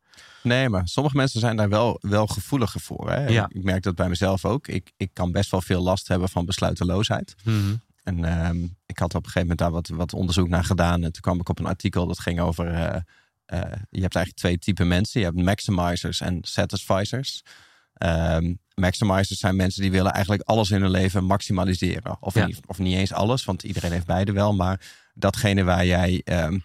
Nee, 0.42 0.68
maar 0.68 0.88
sommige 0.88 1.16
mensen 1.16 1.40
zijn 1.40 1.56
daar 1.56 1.68
wel, 1.68 1.98
wel 2.00 2.26
gevoeliger 2.26 2.80
voor. 2.80 3.10
Hè? 3.10 3.26
Ja. 3.26 3.46
Ik 3.52 3.62
merk 3.64 3.82
dat 3.82 3.94
bij 3.94 4.08
mezelf 4.08 4.44
ook. 4.44 4.68
Ik, 4.68 4.92
ik 4.96 5.10
kan 5.12 5.32
best 5.32 5.50
wel 5.50 5.60
veel 5.60 5.82
last 5.82 6.08
hebben 6.08 6.28
van 6.28 6.44
besluiteloosheid. 6.46 7.34
Mhm. 7.44 7.74
En 8.02 8.24
ehm, 8.24 8.64
ik 8.86 8.98
had 8.98 9.14
op 9.14 9.24
een 9.24 9.30
gegeven 9.30 9.40
moment 9.40 9.58
daar 9.58 9.70
wat, 9.70 9.88
wat 9.88 10.12
onderzoek 10.14 10.48
naar 10.48 10.64
gedaan. 10.64 11.02
En 11.04 11.12
toen 11.12 11.20
kwam 11.22 11.40
ik 11.40 11.48
op 11.48 11.58
een 11.58 11.66
artikel 11.66 12.06
dat 12.06 12.18
ging 12.18 12.40
over... 12.40 12.66
eh, 12.72 12.94
eh, 13.46 13.72
je 13.90 14.00
hebt 14.00 14.14
eigenlijk 14.14 14.34
twee 14.36 14.58
typen 14.58 14.88
mensen. 14.88 15.20
Je 15.20 15.26
hebt 15.26 15.42
maximizers 15.42 16.20
en 16.20 16.38
satisficers. 16.40 17.42
Ehm, 17.94 18.54
maximizers 18.74 19.38
zijn 19.40 19.56
mensen 19.56 19.82
die 19.82 19.90
willen 19.90 20.12
eigenlijk 20.12 20.42
alles 20.42 20.70
in 20.70 20.80
hun 20.80 20.90
leven 20.90 21.24
maximaliseren. 21.24 22.16
Of, 22.20 22.34
Ja. 22.34 22.46
niet, 22.46 22.60
of 22.66 22.78
niet 22.78 22.96
eens 22.96 23.12
alles, 23.12 23.44
want 23.44 23.62
iedereen 23.62 23.92
heeft 23.92 24.06
beide 24.06 24.32
wel. 24.32 24.54
Maar 24.54 24.80
datgene 25.18 25.64
waar 25.64 25.86
jij 25.86 26.20
ehm, 26.24 26.58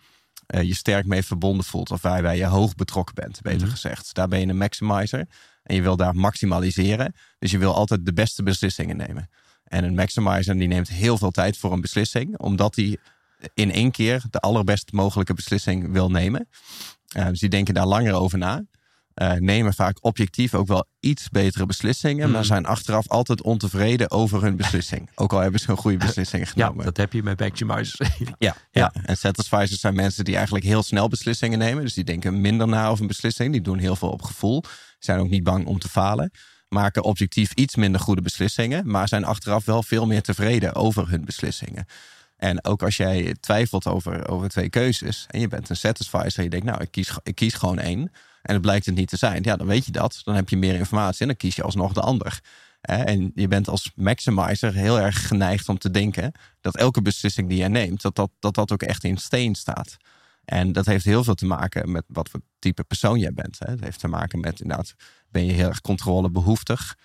eh, 0.45 0.61
je 0.61 0.75
sterk 0.75 1.05
mee 1.05 1.23
verbonden 1.23 1.65
voelt. 1.65 1.91
Of 1.91 2.01
waarbij 2.01 2.37
je 2.37 2.45
hoog 2.45 2.75
betrokken 2.75 3.15
bent, 3.15 3.41
beter 3.41 3.61
Mhm. 3.61 3.69
gezegd. 3.69 4.13
Daar 4.13 4.27
ben 4.27 4.39
je 4.39 4.47
een 4.47 4.57
maximizer. 4.57 5.25
En 5.63 5.75
je 5.75 5.81
wil 5.81 5.95
daar 5.95 6.15
maximaliseren. 6.15 7.13
Dus 7.39 7.51
je 7.51 7.57
wil 7.57 7.73
altijd 7.75 8.05
de 8.05 8.13
beste 8.13 8.43
beslissingen 8.43 8.97
nemen. 8.97 9.29
En 9.63 9.83
een 9.83 9.95
maximizer 9.95 10.57
die 10.57 10.67
neemt 10.67 10.89
heel 10.89 11.17
veel 11.17 11.31
tijd 11.31 11.57
voor 11.57 11.71
een 11.71 11.81
beslissing. 11.81 12.37
Omdat 12.37 12.75
hij 12.75 12.97
in 13.53 13.71
één 13.71 13.91
keer 13.91 14.23
de 14.29 14.39
allerbest 14.39 14.91
mogelijke 14.91 15.33
beslissing 15.33 15.91
wil 15.91 16.11
nemen. 16.11 16.47
Eh, 17.07 17.27
dus 17.27 17.39
die 17.39 17.49
denken 17.49 17.73
daar 17.73 17.85
langer 17.85 18.13
over 18.13 18.37
na. 18.37 18.63
Eh, 19.13 19.31
nemen 19.31 19.73
vaak 19.73 19.97
objectief 20.01 20.53
ook 20.53 20.67
wel 20.67 20.85
iets 20.99 21.29
betere 21.29 21.65
beslissingen. 21.65 22.29
Maar 22.29 22.39
Mhm. 22.39 22.47
zijn 22.47 22.65
achteraf 22.65 23.07
altijd 23.07 23.41
ontevreden 23.41 24.11
over 24.11 24.41
hun 24.41 24.55
beslissing. 24.55 25.09
Ook 25.15 25.33
al 25.33 25.39
hebben 25.39 25.59
ze 25.59 25.69
een 25.69 25.77
goede 25.77 25.97
beslissing 25.97 26.45
Ja, 26.45 26.51
genomen. 26.51 26.85
dat 26.85 26.97
heb 26.97 27.13
je 27.13 27.23
met 27.23 27.39
Maximizers. 27.39 28.09
Ja, 28.19 28.35
ja. 28.39 28.55
Ja. 28.71 28.93
en 29.05 29.17
satisficers 29.17 29.79
zijn 29.79 29.95
mensen 29.95 30.23
die 30.23 30.35
eigenlijk 30.35 30.65
heel 30.65 30.83
snel 30.83 31.07
beslissingen 31.07 31.59
nemen. 31.59 31.83
Dus 31.83 31.93
die 31.93 32.03
denken 32.03 32.41
minder 32.41 32.67
na 32.67 32.87
over 32.87 33.01
een 33.01 33.07
beslissing. 33.07 33.51
Die 33.51 33.61
doen 33.61 33.77
heel 33.77 33.95
veel 33.95 34.09
op 34.09 34.21
gevoel. 34.21 34.63
Zijn 34.99 35.19
ook 35.19 35.29
niet 35.29 35.43
bang 35.43 35.65
om 35.65 35.79
te 35.79 35.89
falen. 35.89 36.31
Maken 36.67 37.03
objectief 37.03 37.51
iets 37.53 37.75
minder 37.75 38.01
goede 38.01 38.21
beslissingen. 38.21 38.87
Maar 38.91 39.07
zijn 39.07 39.23
achteraf 39.25 39.65
wel 39.65 39.83
veel 39.83 40.05
meer 40.07 40.21
tevreden 40.21 40.75
over 40.75 41.09
hun 41.09 41.25
beslissingen. 41.25 41.85
En 42.37 42.63
ook 42.65 42.83
als 42.83 42.97
jij 42.97 43.35
twijfelt 43.39 43.87
over, 43.87 44.27
over 44.29 44.49
twee 44.49 44.69
keuzes. 44.69 45.25
En 45.29 45.39
je 45.39 45.47
bent 45.47 45.69
een 45.69 45.75
satisficer. 45.75 46.37
En 46.37 46.43
je 46.43 46.49
denkt, 46.49 46.65
nou, 46.65 46.81
ik 46.81 46.91
kies, 46.91 47.17
ik 47.23 47.35
kies 47.35 47.53
gewoon 47.53 47.79
één. 47.79 48.11
En 48.43 48.53
het 48.53 48.61
blijkt 48.61 48.85
het 48.85 48.95
niet 48.95 49.09
te 49.09 49.17
zijn. 49.17 49.43
Ja, 49.43 49.55
dan 49.55 49.67
weet 49.67 49.85
je 49.85 49.91
dat. 49.91 50.21
Dan 50.23 50.35
heb 50.35 50.49
je 50.49 50.57
meer 50.57 50.75
informatie. 50.75 51.21
En 51.21 51.27
dan 51.27 51.35
kies 51.35 51.55
je 51.55 51.63
alsnog 51.63 51.93
de 51.93 52.01
ander. 52.01 52.41
En 52.81 53.31
je 53.35 53.47
bent 53.47 53.67
als 53.67 53.91
maximizer 53.95 54.73
heel 54.73 54.99
erg 54.99 55.27
geneigd 55.27 55.69
om 55.69 55.77
te 55.77 55.91
denken 55.91 56.31
dat 56.61 56.77
elke 56.77 57.01
beslissing 57.01 57.49
die 57.49 57.57
jij 57.57 57.67
neemt, 57.67 58.01
dat 58.01 58.15
dat, 58.15 58.29
dat, 58.39 58.55
dat 58.55 58.71
ook 58.71 58.81
echt 58.81 59.03
in 59.03 59.17
steen 59.17 59.55
staat. 59.55 59.97
En 60.45 60.71
dat 60.71 60.85
heeft 60.85 61.05
heel 61.05 61.23
veel 61.23 61.35
te 61.35 61.45
maken 61.45 61.91
met 61.91 62.03
wat 62.07 62.29
voor 62.29 62.39
type 62.59 62.83
persoon 62.83 63.19
jij 63.19 63.33
bent. 63.33 63.59
Het 63.59 63.79
heeft 63.79 63.99
te 63.99 64.07
maken 64.07 64.39
met 64.39 64.61
inderdaad, 64.61 64.95
ben 65.29 65.45
je 65.45 65.51
heel 65.51 65.67
erg 65.67 65.81
controlebehoeftig? 65.81 66.97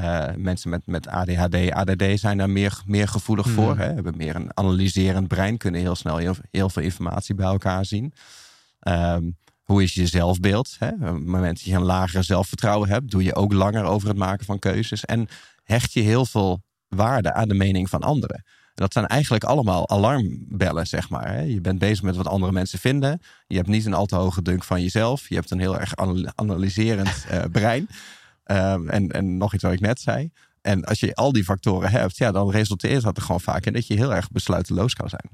Uh, 0.00 0.26
mensen 0.36 0.70
met, 0.70 0.86
met 0.86 1.06
ADHD, 1.08 1.70
ADD 1.70 2.20
zijn 2.20 2.38
daar 2.38 2.50
meer, 2.50 2.82
meer 2.86 3.08
gevoelig 3.08 3.48
voor. 3.48 3.72
Mhm. 3.72 3.80
Hè? 3.80 3.92
Hebben 3.92 4.16
meer 4.16 4.36
een 4.36 4.56
analyserend 4.56 5.28
brein, 5.28 5.56
kunnen 5.56 5.80
heel 5.80 5.94
snel 5.94 6.16
heel, 6.16 6.34
heel 6.50 6.68
veel 6.68 6.82
informatie 6.82 7.34
bij 7.34 7.46
elkaar 7.46 7.84
zien. 7.84 8.12
Ehm, 8.80 9.30
hoe 9.66 9.82
is 9.82 9.94
je 9.94 10.06
zelfbeeld? 10.06 10.76
Hè? 10.78 10.88
Op 10.88 11.00
het 11.00 11.26
moment 11.26 11.56
dat 11.56 11.62
je 11.62 11.74
een 11.74 11.82
lager 11.82 12.24
zelfvertrouwen 12.24 12.88
hebt, 12.88 13.10
doe 13.10 13.22
je 13.22 13.34
ook 13.34 13.52
langer 13.52 13.84
over 13.84 14.08
het 14.08 14.16
maken 14.16 14.46
van 14.46 14.58
keuzes. 14.58 15.04
En 15.04 15.28
hecht 15.62 15.92
je 15.92 16.00
heel 16.00 16.26
veel 16.26 16.62
waarde 16.88 17.32
aan 17.32 17.48
de 17.48 17.54
mening 17.54 17.88
van 17.88 18.00
anderen. 18.00 18.36
En 18.36 18.82
dat 18.82 18.92
zijn 18.92 19.06
eigenlijk 19.06 19.44
allemaal 19.44 19.88
alarmbellen, 19.88 20.86
zeg 20.86 21.08
maar. 21.08 21.32
Hè? 21.32 21.40
Je 21.40 21.60
bent 21.60 21.78
bezig 21.78 22.02
met 22.02 22.16
wat 22.16 22.26
andere 22.26 22.52
mensen 22.52 22.78
vinden. 22.78 23.20
Je 23.46 23.56
hebt 23.56 23.68
niet 23.68 23.86
een 23.86 23.94
al 23.94 24.06
te 24.06 24.16
hoge 24.16 24.42
dunk 24.42 24.64
van 24.64 24.82
jezelf. 24.82 25.28
Je 25.28 25.34
hebt 25.34 25.50
een 25.50 25.60
heel 25.60 25.78
erg 25.78 25.96
anal- 25.96 26.32
analyserend 26.34 27.24
eh, 27.28 27.42
brein. 27.52 27.88
Ehm, 28.44 28.88
en, 28.88 29.10
en 29.10 29.36
nog 29.36 29.54
iets 29.54 29.62
wat 29.62 29.72
ik 29.72 29.80
net 29.80 30.00
zei. 30.00 30.30
En 30.62 30.84
als 30.84 31.00
je 31.00 31.14
al 31.14 31.32
die 31.32 31.44
factoren 31.44 31.90
hebt, 31.90 32.16
ja, 32.16 32.32
dan 32.32 32.50
resulteert 32.50 33.02
dat 33.02 33.16
er 33.16 33.22
gewoon 33.22 33.40
vaak 33.40 33.66
in 33.66 33.72
dat 33.72 33.86
je 33.86 33.94
heel 33.94 34.14
erg 34.14 34.30
besluiteloos 34.30 34.94
kan 34.94 35.08
zijn. 35.08 35.30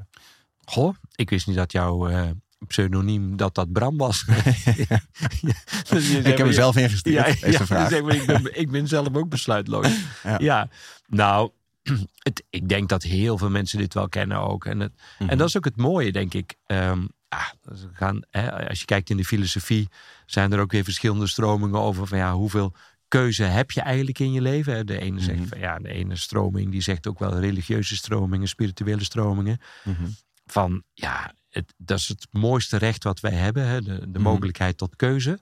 Goh, 0.65 0.95
ik 1.15 1.31
wist 1.31 1.47
niet 1.47 1.57
dat 1.57 1.73
jouw 1.73 2.09
eh, 2.09 2.31
pseudoniem 2.67 3.37
dat 3.37 3.55
dat 3.55 3.73
Bram 3.73 3.97
was. 3.97 4.25
ik 4.29 6.25
heb 6.25 6.39
hem 6.39 6.53
zelf 6.53 6.77
ingestuurd, 6.77 7.17
Ja, 7.17 7.25
deze 7.47 7.51
ja, 7.59 7.67
vraag. 7.67 7.89
zeg 7.91 8.03
maar, 8.03 8.15
ik, 8.15 8.27
ben, 8.27 8.59
ik 8.61 8.71
ben 8.71 8.89
zelf 8.89 9.15
ook 9.15 9.29
besluitloos. 9.29 9.87
Ja. 10.39 10.69
nou, 11.07 11.51
het, 12.27 12.43
ik 12.51 12.69
denk 12.69 12.89
dat 12.89 13.03
heel 13.03 13.39
veel 13.39 13.51
mensen 13.51 13.79
dit 13.79 13.95
wel 13.95 14.09
kennen 14.09 14.39
ook. 14.39 14.65
En, 14.65 14.81
het, 14.81 14.93
Mhm. 15.19 15.31
en 15.31 15.39
dat 15.39 15.49
is 15.49 15.57
ook 15.57 15.65
het 15.65 15.77
mooie, 15.77 16.13
denk 16.13 16.35
ik. 16.35 16.55
Ehm, 16.67 17.07
ah, 17.29 17.49
gaan, 17.93 18.21
hè, 18.31 18.69
als 18.69 18.79
je 18.81 18.85
kijkt 18.85 19.11
in 19.11 19.17
de 19.17 19.25
filosofie, 19.25 19.89
zijn 20.27 20.53
er 20.53 20.61
ook 20.61 20.73
weer 20.73 20.85
verschillende 20.85 21.27
stromingen 21.27 21.81
over 21.81 22.07
van 22.07 22.19
ja, 22.19 22.35
hoeveel 22.35 22.75
keuze 23.09 23.43
heb 23.43 23.71
je 23.71 23.81
eigenlijk 23.81 24.19
in 24.19 24.33
je 24.33 24.41
leven? 24.41 24.87
De 24.87 24.99
ene 25.01 25.21
zegt 25.21 25.39
Mhm. 25.39 25.49
van 25.49 25.59
ja, 25.59 25.79
de 25.79 25.89
ene 25.89 26.17
stroming 26.17 26.71
die 26.71 26.81
zegt 26.83 27.07
ook 27.07 27.19
wel 27.19 27.39
religieuze 27.39 27.97
stromingen, 27.97 28.49
spirituele 28.49 29.05
stromingen. 29.05 29.61
Mhm. 29.85 30.03
Van 30.47 30.83
ja, 30.95 31.35
het, 31.53 31.75
dat 31.77 31.99
is 31.99 32.09
het 32.09 32.27
mooiste 32.31 32.77
recht 32.77 33.05
wat 33.05 33.21
wij 33.21 33.33
hebben, 33.33 33.67
hè? 33.67 33.83
de, 33.83 33.99
de 33.99 34.07
Mhm. 34.19 34.23
mogelijkheid 34.23 34.77
tot 34.77 34.97
keuze, 34.97 35.41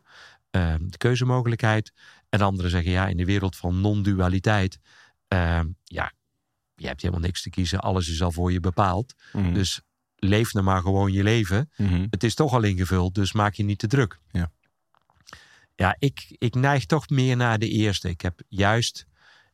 Ehm, 0.50 0.86
de 0.88 0.96
keuzemogelijkheid. 0.96 1.92
En 2.28 2.40
anderen 2.40 2.70
zeggen 2.70 2.90
ja, 2.90 3.06
in 3.08 3.16
de 3.16 3.24
wereld 3.24 3.56
van 3.56 3.80
non-dualiteit, 3.80 4.78
ehm, 5.28 5.66
ja, 5.84 6.12
je 6.74 6.86
hebt 6.86 7.00
helemaal 7.02 7.22
niks 7.22 7.42
te 7.42 7.50
kiezen, 7.50 7.80
alles 7.80 8.08
is 8.08 8.22
al 8.22 8.32
voor 8.32 8.52
je 8.52 8.60
bepaald. 8.60 9.14
Mhm. 9.32 9.52
Dus 9.54 9.80
leef 10.16 10.52
nou 10.52 10.64
maar 10.64 10.80
gewoon 10.80 11.12
je 11.12 11.22
leven. 11.22 11.70
Mhm. 11.76 12.06
Het 12.10 12.24
is 12.24 12.34
toch 12.34 12.52
al 12.52 12.62
ingevuld, 12.62 13.14
dus 13.14 13.32
maak 13.32 13.54
je 13.54 13.62
niet 13.62 13.78
te 13.78 13.86
druk. 13.86 14.18
Ja. 14.30 14.50
Ja, 15.74 15.96
ik, 15.98 16.26
ik 16.38 16.54
neig 16.54 16.86
toch 16.86 17.08
meer 17.08 17.36
naar 17.36 17.58
de 17.58 17.68
eerste. 17.68 18.08
Ik 18.08 18.20
heb 18.20 18.40
juist, 18.48 19.06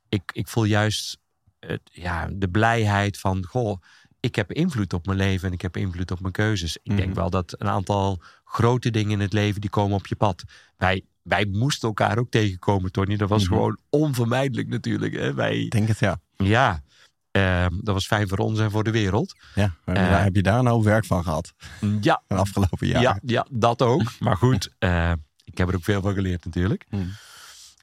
ik, 0.09 0.23
ik 0.33 0.49
voel 0.49 0.65
juist 0.65 1.19
het, 1.59 1.81
ja, 1.93 2.29
de 2.33 2.49
blijheid 2.49 3.19
van, 3.19 3.45
goh, 3.45 3.83
ik 4.27 4.35
heb 4.35 4.53
invloed 4.53 4.93
op 4.93 5.07
mijn 5.07 5.19
leven 5.19 5.49
en 5.49 5.55
ik 5.55 5.61
heb 5.63 5.77
invloed 5.77 6.11
op 6.11 6.21
mijn 6.21 6.33
keuzes. 6.33 6.77
Ik 6.83 6.97
denk 6.97 7.09
Mhm. 7.09 7.19
wel 7.19 7.31
dat 7.31 7.55
een 7.59 7.69
aantal 7.69 8.23
grote 8.45 8.91
dingen 8.91 9.11
in 9.11 9.21
het 9.21 9.33
leven, 9.33 9.61
die 9.61 9.71
komen 9.71 9.97
op 9.97 10.07
je 10.07 10.17
pad. 10.17 10.43
Wij, 10.77 11.05
wij 11.23 11.45
moesten 11.53 11.89
elkaar 11.89 12.19
ook 12.19 12.31
tegenkomen, 12.31 12.93
Tony. 12.93 13.17
Dat 13.17 13.29
was 13.29 13.43
Mhm. 13.45 13.53
gewoon 13.53 13.79
onvermijdelijk 13.91 14.69
natuurlijk. 14.69 15.15
Hè? 15.15 15.35
Wij, 15.35 15.67
denk 15.69 15.89
het, 15.89 15.99
ja. 15.99 16.21
ja, 16.37 16.83
ehm, 17.31 17.71
dat 17.81 17.95
was 17.95 18.07
fijn 18.07 18.29
voor 18.29 18.39
ons 18.39 18.59
en 18.59 18.71
voor 18.71 18.85
de 18.85 18.91
wereld. 18.91 19.35
ja. 19.55 19.75
Maar 19.85 19.97
Eh. 19.97 20.23
heb 20.23 20.35
je 20.37 20.43
daar 20.43 20.63
nou 20.63 20.83
werk 20.83 21.05
van 21.05 21.23
gehad 21.23 21.53
Ja, 22.01 22.23
de 22.27 22.35
afgelopen 22.35 22.87
jaren? 22.87 23.03
ja, 23.03 23.19
ja, 23.23 23.47
dat 23.51 23.83
ook. 23.83 24.13
Maar 24.21 24.37
goed, 24.37 24.71
eh, 24.79 25.13
ik 25.45 25.59
heb 25.59 25.69
er 25.69 25.75
ook 25.75 25.85
veel 25.85 26.03
van 26.03 26.15
geleerd 26.15 26.45
natuurlijk. 26.45 26.85
Hmm. 26.89 27.11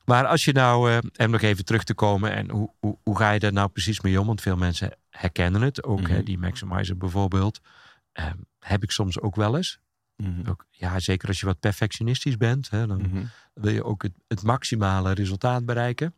Maar 0.05 0.25
als 0.25 0.45
je 0.45 0.51
nou, 0.51 0.91
eh 0.91 0.98
en 1.13 1.29
nog 1.31 1.41
even 1.41 1.65
terug 1.65 1.83
te 1.83 1.93
komen, 1.93 2.31
en 2.33 2.50
hoe, 2.50 2.72
hoe, 2.79 2.98
hoe 3.03 3.17
ga 3.17 3.31
je 3.31 3.39
daar 3.39 3.53
nou 3.53 3.69
precies 3.69 4.01
mee 4.01 4.19
om? 4.19 4.27
Want 4.27 4.41
veel 4.41 4.55
mensen 4.55 4.91
herkennen 5.10 5.62
het, 5.62 5.83
ook 5.83 6.07
hè, 6.07 6.15
Mhm. 6.15 6.24
die 6.25 6.38
Maximizer 6.38 6.98
bijvoorbeeld. 6.98 7.60
eh, 8.12 8.25
heb 8.60 8.83
ik 8.83 8.91
soms 8.91 9.19
ook 9.19 9.36
wel 9.36 9.55
eens. 9.57 9.79
Mhm. 10.15 10.50
Ook, 10.50 10.65
ja, 10.72 11.00
zeker 11.00 11.27
als 11.27 11.39
je 11.39 11.45
wat 11.45 11.60
perfectionistisch 11.60 12.38
bent, 12.38 12.69
hè, 12.69 12.88
dan 12.88 13.01
Mhm. 13.01 13.24
wil 13.53 13.72
je 13.74 13.83
ook 13.83 14.01
het, 14.03 14.12
het 14.27 14.43
maximale 14.43 15.12
resultaat 15.13 15.65
bereiken. 15.65 16.13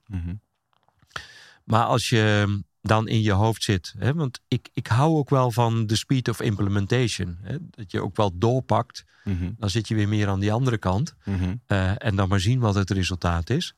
Maar 1.63 1.83
als 1.85 2.09
je 2.09 2.45
dan 2.87 3.07
in 3.07 3.21
je 3.21 3.31
hoofd 3.31 3.63
zit, 3.63 3.93
hè, 3.97 4.13
want 4.13 4.41
ik, 4.47 4.69
ik 4.73 4.87
hou 4.87 5.17
ook 5.17 5.29
wel 5.29 5.51
van 5.51 5.87
de 5.87 5.95
speed 5.95 6.29
of 6.29 6.41
implementation. 6.41 7.37
Hè, 7.41 7.57
dat 7.69 7.91
je 7.91 8.01
ook 8.01 8.15
wel 8.15 8.37
doorpakt, 8.37 9.03
Mhm. 9.23 9.51
dan 9.57 9.69
zit 9.69 9.87
je 9.87 9.95
weer 9.95 10.07
meer 10.07 10.27
aan 10.27 10.39
die 10.39 10.51
andere 10.51 10.77
kant. 10.77 11.15
Eh, 11.65 12.05
en 12.05 12.15
dan 12.15 12.27
maar 12.29 12.39
zien 12.39 12.59
wat 12.59 12.75
het 12.75 12.89
resultaat 12.89 13.49
is. 13.49 13.73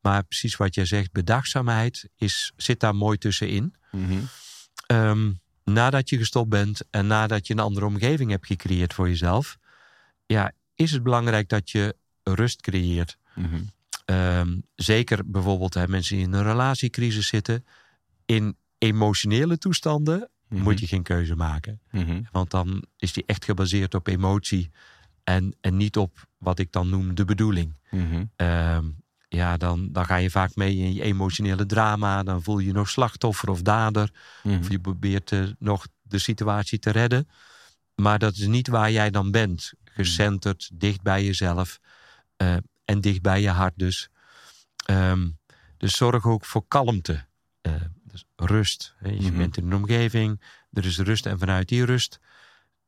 Maar 0.00 0.24
precies 0.24 0.56
wat 0.56 0.74
jij 0.74 0.84
zegt, 0.84 1.12
bedachtzaamheid 1.12 2.08
is, 2.16 2.52
zit 2.56 2.80
daar 2.80 2.94
mooi 2.94 3.18
tussenin. 3.18 3.74
Mhm. 3.90 4.18
Ehm, 4.86 5.32
nadat 5.64 6.08
je 6.08 6.16
gestopt 6.16 6.48
bent 6.48 6.80
en 6.90 7.06
nadat 7.06 7.46
je 7.46 7.52
een 7.52 7.58
andere 7.58 7.86
omgeving 7.86 8.30
hebt 8.30 8.46
gecreëerd 8.46 8.94
voor 8.94 9.08
jezelf, 9.08 9.56
ja, 10.26 10.52
is 10.74 10.90
het 10.92 11.02
belangrijk 11.02 11.48
dat 11.48 11.70
je 11.70 11.96
rust 12.22 12.60
creëert. 12.60 13.18
Ehm, 14.04 14.58
zeker 14.74 15.30
bijvoorbeeld 15.30 15.74
hè, 15.74 15.88
mensen 15.88 16.16
die 16.16 16.24
in 16.26 16.32
een 16.32 16.42
relatiecrisis 16.42 17.26
zitten. 17.26 17.64
In 18.24 18.56
emotionele 18.78 19.58
toestanden 19.58 20.26
Mhm. 20.48 20.62
moet 20.62 20.80
je 20.80 20.86
geen 20.86 21.02
keuze 21.02 21.36
maken. 21.36 21.80
Mhm. 21.90 22.22
Want 22.32 22.50
dan 22.50 22.84
is 22.96 23.12
die 23.12 23.22
echt 23.26 23.44
gebaseerd 23.44 23.94
op 23.94 24.06
emotie 24.06 24.70
en, 25.24 25.56
en 25.60 25.76
niet 25.76 25.96
op 25.96 26.26
wat 26.38 26.58
ik 26.58 26.72
dan 26.72 26.88
noem 26.88 27.14
de 27.14 27.24
bedoeling. 27.24 27.76
Mhm. 27.90 28.24
Ehm, 28.36 28.84
ja, 29.28 29.56
dan, 29.56 29.88
dan 29.92 30.04
ga 30.06 30.16
je 30.16 30.30
vaak 30.30 30.54
mee 30.54 30.76
in 30.76 30.94
je 30.94 31.02
emotionele 31.02 31.66
drama. 31.66 32.22
Dan 32.22 32.42
voel 32.42 32.58
je 32.58 32.66
je 32.66 32.72
nog 32.72 32.88
slachtoffer 32.88 33.48
of 33.50 33.62
dader. 33.62 34.10
Of 34.44 34.70
je 34.70 34.78
probeert 34.78 35.32
nog 35.58 35.86
de 36.02 36.18
situatie 36.18 36.78
te 36.78 36.90
redden. 36.90 37.28
Maar 37.94 38.18
dat 38.18 38.36
is 38.36 38.46
niet 38.46 38.68
waar 38.68 38.90
jij 38.90 39.10
dan 39.10 39.30
bent. 39.30 39.72
Gecenterd, 39.84 40.70
dicht 40.74 41.02
bij 41.02 41.24
jezelf. 41.24 41.78
eh, 42.36 42.56
en 42.84 43.00
dicht 43.00 43.22
bij 43.22 43.40
je 43.40 43.50
hart 43.50 43.72
dus. 43.76 44.08
Ehm, 44.86 45.28
dus 45.76 45.96
zorg 45.96 46.26
ook 46.26 46.44
voor 46.44 46.64
kalmte. 46.68 47.24
Eh, 47.60 47.72
dus 48.12 48.24
rust. 48.36 48.94
Hè. 48.98 49.08
Je 49.08 49.20
Mhm. 49.30 49.36
bent 49.36 49.56
in 49.56 49.66
een 49.66 49.74
omgeving. 49.74 50.40
Er 50.72 50.84
is 50.84 50.98
rust. 50.98 51.26
En 51.26 51.38
vanuit 51.38 51.68
die 51.68 51.84
rust... 51.84 52.18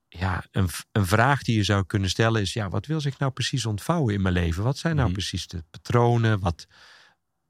Ja, 0.09 0.45
een, 0.51 0.69
een 0.93 1.07
vraag 1.07 1.43
die 1.43 1.57
je 1.57 1.63
zou 1.65 1.85
kunnen 1.87 2.11
stellen 2.11 2.41
is... 2.41 2.53
Ja, 2.53 2.69
wat 2.69 2.87
wil 2.87 3.01
zich 3.01 3.19
nou 3.19 3.33
precies 3.33 3.67
ontvouwen 3.67 4.15
in 4.15 4.23
mijn 4.23 4.35
leven? 4.35 4.63
Wat 4.63 4.79
zijn 4.79 4.95
nou 4.95 5.07
Mhm. 5.09 5.17
precies 5.17 5.47
de 5.47 5.65
patronen? 5.71 6.41
Wat, 6.41 6.67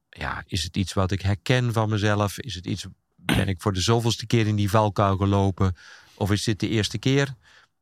ja, 0.09 0.43
is 0.47 0.63
het 0.63 0.77
iets 0.77 0.93
wat 0.93 1.11
ik 1.11 1.21
herken 1.21 1.73
van 1.73 1.89
mezelf? 1.89 2.39
Is 2.39 2.55
het 2.55 2.67
iets, 2.67 2.87
ben 3.17 3.49
ik 3.49 3.61
voor 3.63 3.73
de 3.73 3.81
zoveelste 3.81 4.27
keer 4.27 4.47
in 4.47 4.57
die 4.57 4.71
valkuil 4.71 5.17
gelopen? 5.17 5.77
Of 6.15 6.31
is 6.33 6.45
dit 6.45 6.61
de 6.61 6.69
eerste 6.69 6.99
keer? 6.99 7.35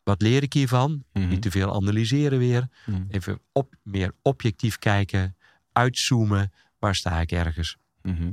Wat 0.02 0.22
leer 0.22 0.42
ik 0.42 0.52
hiervan? 0.52 1.04
Mhm. 1.12 1.28
Niet 1.28 1.42
te 1.42 1.50
veel 1.50 1.74
analyseren 1.74 2.38
weer. 2.38 2.68
Even 3.08 3.40
op, 3.52 3.74
meer 3.82 4.14
objectief 4.22 4.78
kijken. 4.78 5.36
Uitzoomen. 5.72 6.52
Waar 6.78 6.94
sta 6.94 7.20
ik 7.20 7.32
ergens? 7.32 7.76
Mhm. 8.02 8.32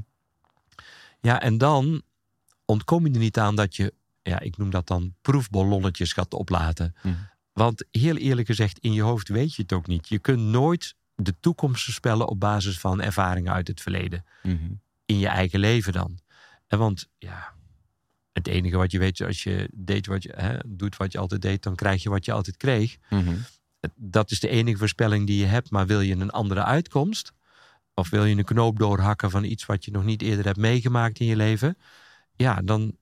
Ja, 1.22 1.42
en 1.42 1.58
dan 1.58 2.02
ontkom 2.66 3.08
je 3.08 3.14
er 3.14 3.20
niet 3.20 3.40
aan 3.40 3.56
dat 3.56 3.76
je, 3.76 3.94
ja, 4.22 4.40
ik 4.40 4.58
noem 4.58 4.70
dat 4.70 4.88
dan 4.88 5.16
proefballonnetjes 5.22 6.14
gaat 6.14 6.34
oplaten. 6.34 6.96
Mhm. 7.02 7.16
Want 7.54 7.86
heel 7.92 8.16
eerlijk 8.16 8.48
gezegd, 8.48 8.80
in 8.80 8.94
je 8.94 9.02
hoofd 9.02 9.28
weet 9.28 9.56
je 9.56 9.62
het 9.62 9.74
ook 9.74 9.88
niet. 9.88 10.10
Je 10.10 10.20
kunt 10.20 10.40
nooit 10.40 10.96
de 11.16 11.36
toekomst 11.40 11.84
voorspellen 11.84 12.28
op 12.28 12.40
basis 12.40 12.80
van 12.80 13.02
ervaringen 13.02 13.54
uit 13.54 13.68
het 13.68 13.82
verleden. 13.82 14.26
Mhm. 14.44 14.72
In 15.06 15.20
je 15.20 15.28
eigen 15.28 15.60
leven 15.60 15.94
dan. 15.94 16.20
En 16.68 16.80
want 16.80 17.10
ja, 17.18 17.54
het 18.32 18.48
enige 18.48 18.78
wat 18.78 18.92
je 18.92 19.00
weet, 19.00 19.22
als 19.22 19.44
je 19.44 19.70
deed 19.74 20.06
wat 20.08 20.24
je, 20.24 20.34
hè, 20.36 20.58
doet 20.66 20.98
wat 20.98 21.12
je 21.12 21.18
altijd 21.18 21.42
deed, 21.42 21.64
dan 21.64 21.76
krijg 21.76 22.04
je 22.04 22.10
wat 22.10 22.26
je 22.26 22.32
altijd 22.32 22.58
kreeg. 22.58 22.98
Mhm. 23.10 23.36
Dat 23.96 24.32
is 24.32 24.40
de 24.40 24.50
enige 24.50 24.78
voorspelling 24.78 25.28
die 25.28 25.40
je 25.40 25.46
hebt. 25.46 25.70
Maar 25.70 25.88
wil 25.88 26.02
je 26.02 26.16
een 26.16 26.30
andere 26.30 26.64
uitkomst? 26.64 27.34
Of 28.00 28.10
wil 28.10 28.25
je 28.25 28.38
een 28.38 28.44
knoop 28.44 28.79
doorhakken 28.79 29.29
van 29.32 29.44
iets 29.44 29.65
wat 29.65 29.86
je 29.86 29.91
nog 29.91 30.03
niet 30.03 30.22
eerder 30.22 30.46
hebt 30.46 30.58
meegemaakt 30.58 31.20
in 31.20 31.25
je 31.25 31.36
leven? 31.36 31.77
Ja, 32.36 32.62
dan 32.62 32.98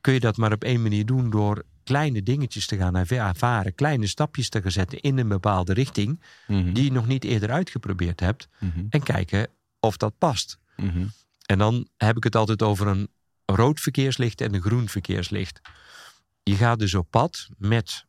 kun 0.00 0.12
je 0.12 0.20
dat 0.20 0.36
maar 0.36 0.52
op 0.52 0.64
één 0.64 0.82
manier 0.82 1.06
doen 1.06 1.30
door 1.30 1.64
kleine 1.84 2.22
dingetjes 2.22 2.66
te 2.66 2.76
gaan 2.76 2.94
ervaren. 2.96 3.74
Kleine 3.74 4.06
stapjes 4.06 4.48
te 4.48 4.62
gaan 4.62 4.70
zetten 4.70 5.00
in 5.00 5.18
een 5.18 5.28
bepaalde 5.28 5.72
richting 5.72 6.22
Mhm. 6.46 6.72
die 6.72 6.84
je 6.84 6.92
nog 6.92 7.06
niet 7.06 7.24
eerder 7.24 7.50
uitgeprobeerd 7.50 8.20
hebt. 8.20 8.48
Mhm. 8.58 8.84
En 8.90 9.02
kijken 9.02 9.48
of 9.80 9.96
dat 9.96 10.18
past. 10.18 10.58
Mhm. 10.76 11.06
En 11.46 11.58
dan 11.58 11.88
heb 11.96 12.16
ik 12.16 12.24
het 12.24 12.36
altijd 12.36 12.62
over 12.62 12.86
een 12.86 13.08
rood 13.44 13.80
verkeerslicht 13.80 14.40
en 14.40 14.54
een 14.54 14.60
groen 14.62 14.88
verkeerslicht. 14.88 15.60
Je 16.42 16.54
gaat 16.54 16.78
dus 16.78 16.94
op 16.94 17.10
pad 17.10 17.48
met 17.58 18.04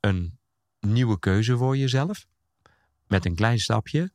een 0.00 0.38
nieuwe 0.80 1.18
keuze 1.18 1.56
voor 1.56 1.76
jezelf. 1.76 2.26
Met 3.06 3.24
een 3.24 3.34
klein 3.34 3.58
stapje. 3.58 4.10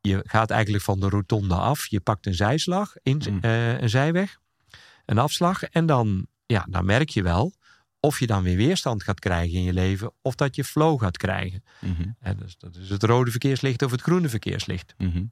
Je 0.00 0.22
gaat 0.26 0.50
eigenlijk 0.50 0.84
van 0.84 1.00
de 1.00 1.08
rotonde 1.08 1.54
af. 1.54 1.86
Je 1.86 2.00
pakt 2.00 2.26
een 2.26 2.34
zijslag, 2.34 2.94
in, 3.02 3.22
Mm. 3.30 3.40
eh, 3.40 3.80
een 3.80 3.88
zijweg, 3.88 4.38
een 5.06 5.18
afslag. 5.18 5.62
En 5.62 5.86
dan, 5.86 6.26
ja, 6.46 6.66
dan 6.68 6.84
merk 6.84 7.08
je 7.08 7.22
wel 7.22 7.52
of 8.00 8.18
je 8.18 8.26
dan 8.26 8.42
weer 8.42 8.56
weerstand 8.56 9.02
gaat 9.02 9.18
krijgen 9.20 9.54
in 9.58 9.62
je 9.62 9.72
leven. 9.72 10.12
Of 10.22 10.34
dat 10.34 10.56
je 10.56 10.64
flow 10.64 11.00
gaat 11.00 11.16
krijgen. 11.16 11.64
Mhm. 11.80 12.36
Dus 12.38 12.56
dat 12.58 12.76
is 12.76 12.90
het 12.90 13.02
rode 13.02 13.30
verkeerslicht 13.30 13.82
of 13.82 13.90
het 13.90 14.00
groene 14.00 14.28
verkeerslicht. 14.28 14.94
Mhm. 14.98 15.24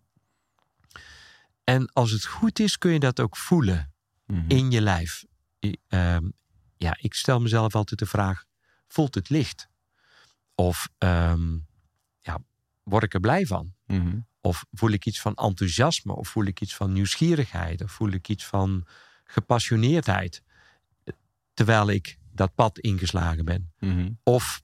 En 1.64 1.90
als 1.92 2.10
het 2.10 2.24
goed 2.24 2.58
is, 2.58 2.78
kun 2.78 2.92
je 2.92 2.98
dat 2.98 3.20
ook 3.20 3.36
voelen 3.36 3.92
Mhm. 4.26 4.44
in 4.50 4.70
je 4.70 4.80
lijf. 4.80 5.24
I- 5.64 5.76
ehm, 5.88 6.28
ja, 6.76 6.96
ik 7.00 7.14
stel 7.14 7.40
mezelf 7.40 7.74
altijd 7.74 7.98
de 8.00 8.06
vraag: 8.06 8.44
voelt 8.88 9.14
het 9.14 9.28
licht? 9.28 9.68
Of 10.54 10.88
ehm, 10.98 11.58
ja, 12.20 12.38
word 12.82 13.02
ik 13.04 13.14
er 13.14 13.20
blij 13.20 13.46
van? 13.46 13.74
Mhm. 13.86 14.18
Of 14.40 14.64
voel 14.72 14.90
ik 14.90 15.06
iets 15.06 15.20
van 15.20 15.34
enthousiasme? 15.34 16.16
Of 16.16 16.28
voel 16.28 16.44
ik 16.44 16.60
iets 16.60 16.74
van 16.74 16.92
nieuwsgierigheid? 16.92 17.82
Of 17.82 17.92
voel 17.92 18.10
ik 18.10 18.28
iets 18.28 18.44
van 18.44 18.86
gepassioneerdheid? 19.24 20.42
Terwijl 21.54 21.90
ik 21.90 22.18
dat 22.32 22.54
pad 22.54 22.78
ingeslagen 22.78 23.44
ben. 23.44 23.72
Mhm. 23.78 24.10
Of 24.22 24.60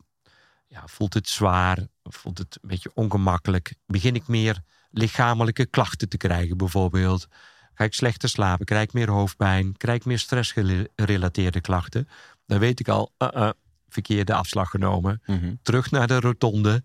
ja, 0.67 0.83
voelt 0.87 1.15
het 1.15 1.29
zwaar? 1.29 1.87
Voelt 2.03 2.39
het 2.39 2.59
een 2.61 2.69
beetje 2.69 2.91
ongemakkelijk? 2.95 3.75
Begin 3.87 4.15
ik 4.15 4.27
meer 4.27 4.63
lichamelijke 4.91 5.67
klachten 5.67 6.09
te 6.09 6.17
krijgen 6.17 6.57
bijvoorbeeld? 6.57 7.29
Ga 7.75 7.85
ik 7.85 7.95
slechter 7.95 8.29
slapen? 8.29 8.65
Krijg 8.65 8.83
ik 8.83 8.93
meer 8.93 9.11
hoofdpijn? 9.11 9.77
Krijg 9.77 9.99
ik 9.99 10.05
meer 10.05 10.19
stressgerelateerde 10.19 11.61
klachten? 11.61 12.09
Dan 12.47 12.59
weet 12.59 12.81
ik 12.81 12.89
al, 12.89 13.13
uh, 13.19 13.29
uh, 13.35 13.51
verkeerde 13.89 14.35
afslag 14.35 14.71
genomen. 14.71 15.23
Mhm. 15.27 15.55
Terug 15.63 15.91
naar 15.91 16.07
de 16.07 16.21
rotonde. 16.21 16.85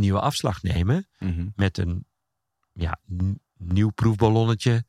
Nieuwe 0.00 0.20
afslag 0.20 0.62
nemen 0.62 1.08
Mhm. 1.18 1.48
met 1.56 1.78
een 1.78 2.04
ja, 2.72 2.98
nieuw 3.56 3.90
proefballonnetje. 3.90 4.84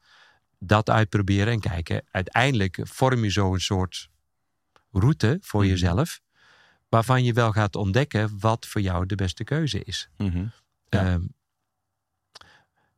Dat 0.60 0.90
uitproberen 0.90 1.54
en 1.54 1.60
kijken. 1.60 2.04
Uiteindelijk 2.12 2.80
vorm 2.84 3.24
je 3.24 3.32
zo 3.32 3.54
een 3.54 3.62
soort 3.62 4.10
route 4.92 5.38
voor 5.42 5.62
Mhm. 5.62 5.70
jezelf. 5.70 6.20
Waarvan 6.90 7.24
je 7.24 7.34
wel 7.34 7.52
gaat 7.52 7.76
ontdekken 7.76 8.40
wat 8.40 8.66
voor 8.68 8.82
jou 8.82 9.06
de 9.06 9.16
beste 9.16 9.44
keuze 9.44 9.84
is. 9.84 10.10
Mhm. 10.18 10.38
Ja. 10.38 11.06
Ehm, 11.14 11.22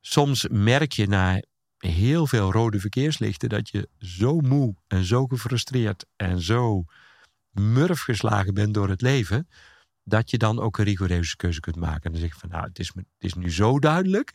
soms 0.01 0.47
merk 0.51 0.91
je 0.91 1.07
na 1.07 1.41
heel 1.77 2.27
veel 2.27 2.51
rode 2.51 2.79
verkeerslichten 2.79 3.49
dat 3.49 3.69
je 3.69 3.89
zo 3.99 4.39
moe 4.39 4.75
en 4.87 5.03
zo 5.03 5.27
gefrustreerd 5.27 6.05
en 6.15 6.41
zo 6.41 6.83
murf 7.51 8.01
geslagen 8.01 8.53
bent 8.53 8.73
door 8.73 8.89
het 8.89 9.01
leven. 9.01 9.47
Dat 10.03 10.29
je 10.29 10.37
dan 10.37 10.59
ook 10.59 10.77
een 10.77 10.85
rigoureuze 10.85 11.35
keuze 11.35 11.59
kunt 11.59 11.75
maken. 11.75 12.03
En 12.03 12.11
dan 12.11 12.19
zeg 12.21 12.33
je 12.33 12.39
van 12.39 12.49
nou, 12.49 12.67
het 12.67 12.79
is, 12.79 12.91
het 12.95 13.05
is 13.19 13.33
nu 13.33 13.51
zo 13.51 13.79
duidelijk. 13.79 14.33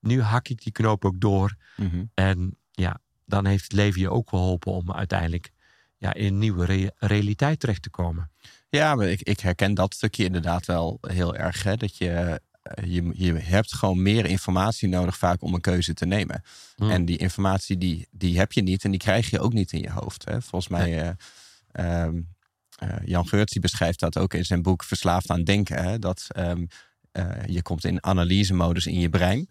Nu 0.00 0.20
hak 0.20 0.48
ik 0.48 0.62
die 0.62 0.72
knoop 0.72 1.04
ook 1.04 1.20
door. 1.20 1.56
Mhm. 1.76 2.04
En 2.14 2.56
ja, 2.70 3.00
dan 3.24 3.46
heeft 3.46 3.62
het 3.62 3.72
leven 3.72 4.00
je 4.00 4.10
ook 4.10 4.28
geholpen 4.28 4.72
om 4.72 4.92
uiteindelijk 4.92 5.50
ja, 5.96 6.14
in 6.14 6.26
een 6.26 6.38
nieuwe 6.38 6.64
re- 6.64 6.90
realiteit 6.96 7.60
terecht 7.60 7.82
te 7.82 7.90
komen. 7.90 8.30
Ja, 8.68 8.94
maar 8.94 9.08
ik, 9.08 9.22
ik 9.22 9.40
herken 9.40 9.74
dat 9.74 9.94
stukje 9.94 10.24
inderdaad 10.24 10.66
wel 10.66 10.98
heel 11.00 11.36
erg. 11.36 11.62
Hè? 11.62 11.76
Dat 11.76 11.96
je, 11.96 12.40
eh, 12.62 12.84
je, 12.94 13.10
je 13.14 13.32
hebt 13.32 13.74
gewoon 13.74 14.02
meer 14.02 14.26
informatie 14.26 14.88
nodig 14.88 15.18
vaak 15.18 15.42
om 15.42 15.54
een 15.54 15.60
keuze 15.60 15.94
te 15.94 16.06
nemen. 16.06 16.42
Hmm. 16.76 16.90
En 16.90 17.04
die 17.04 17.16
informatie 17.16 17.78
die, 17.78 18.08
die 18.10 18.38
heb 18.38 18.52
je 18.52 18.62
niet 18.62 18.84
en 18.84 18.90
die 18.90 19.00
krijg 19.00 19.30
je 19.30 19.40
ook 19.40 19.52
niet 19.52 19.72
in 19.72 19.80
je 19.80 19.90
hoofd. 19.90 20.24
Hè? 20.24 20.42
Volgens 20.42 20.68
mij, 20.68 21.02
eh, 21.02 21.08
ehm, 21.72 22.16
eh, 22.16 22.22
Jan 23.04 23.28
Geurts 23.28 23.52
die 23.52 23.60
beschrijft 23.60 24.00
dat 24.00 24.18
ook 24.18 24.34
in 24.34 24.44
zijn 24.44 24.62
boek 24.62 24.84
Verslaafd 24.84 25.30
aan 25.30 25.44
Denken. 25.44 25.82
Hè? 25.82 25.98
Dat 25.98 26.26
ehm, 26.28 26.64
eh, 27.12 27.28
je 27.46 27.62
komt 27.62 27.84
in 27.84 28.04
analysemodus 28.04 28.86
in 28.86 29.00
je 29.00 29.08
brein. 29.08 29.48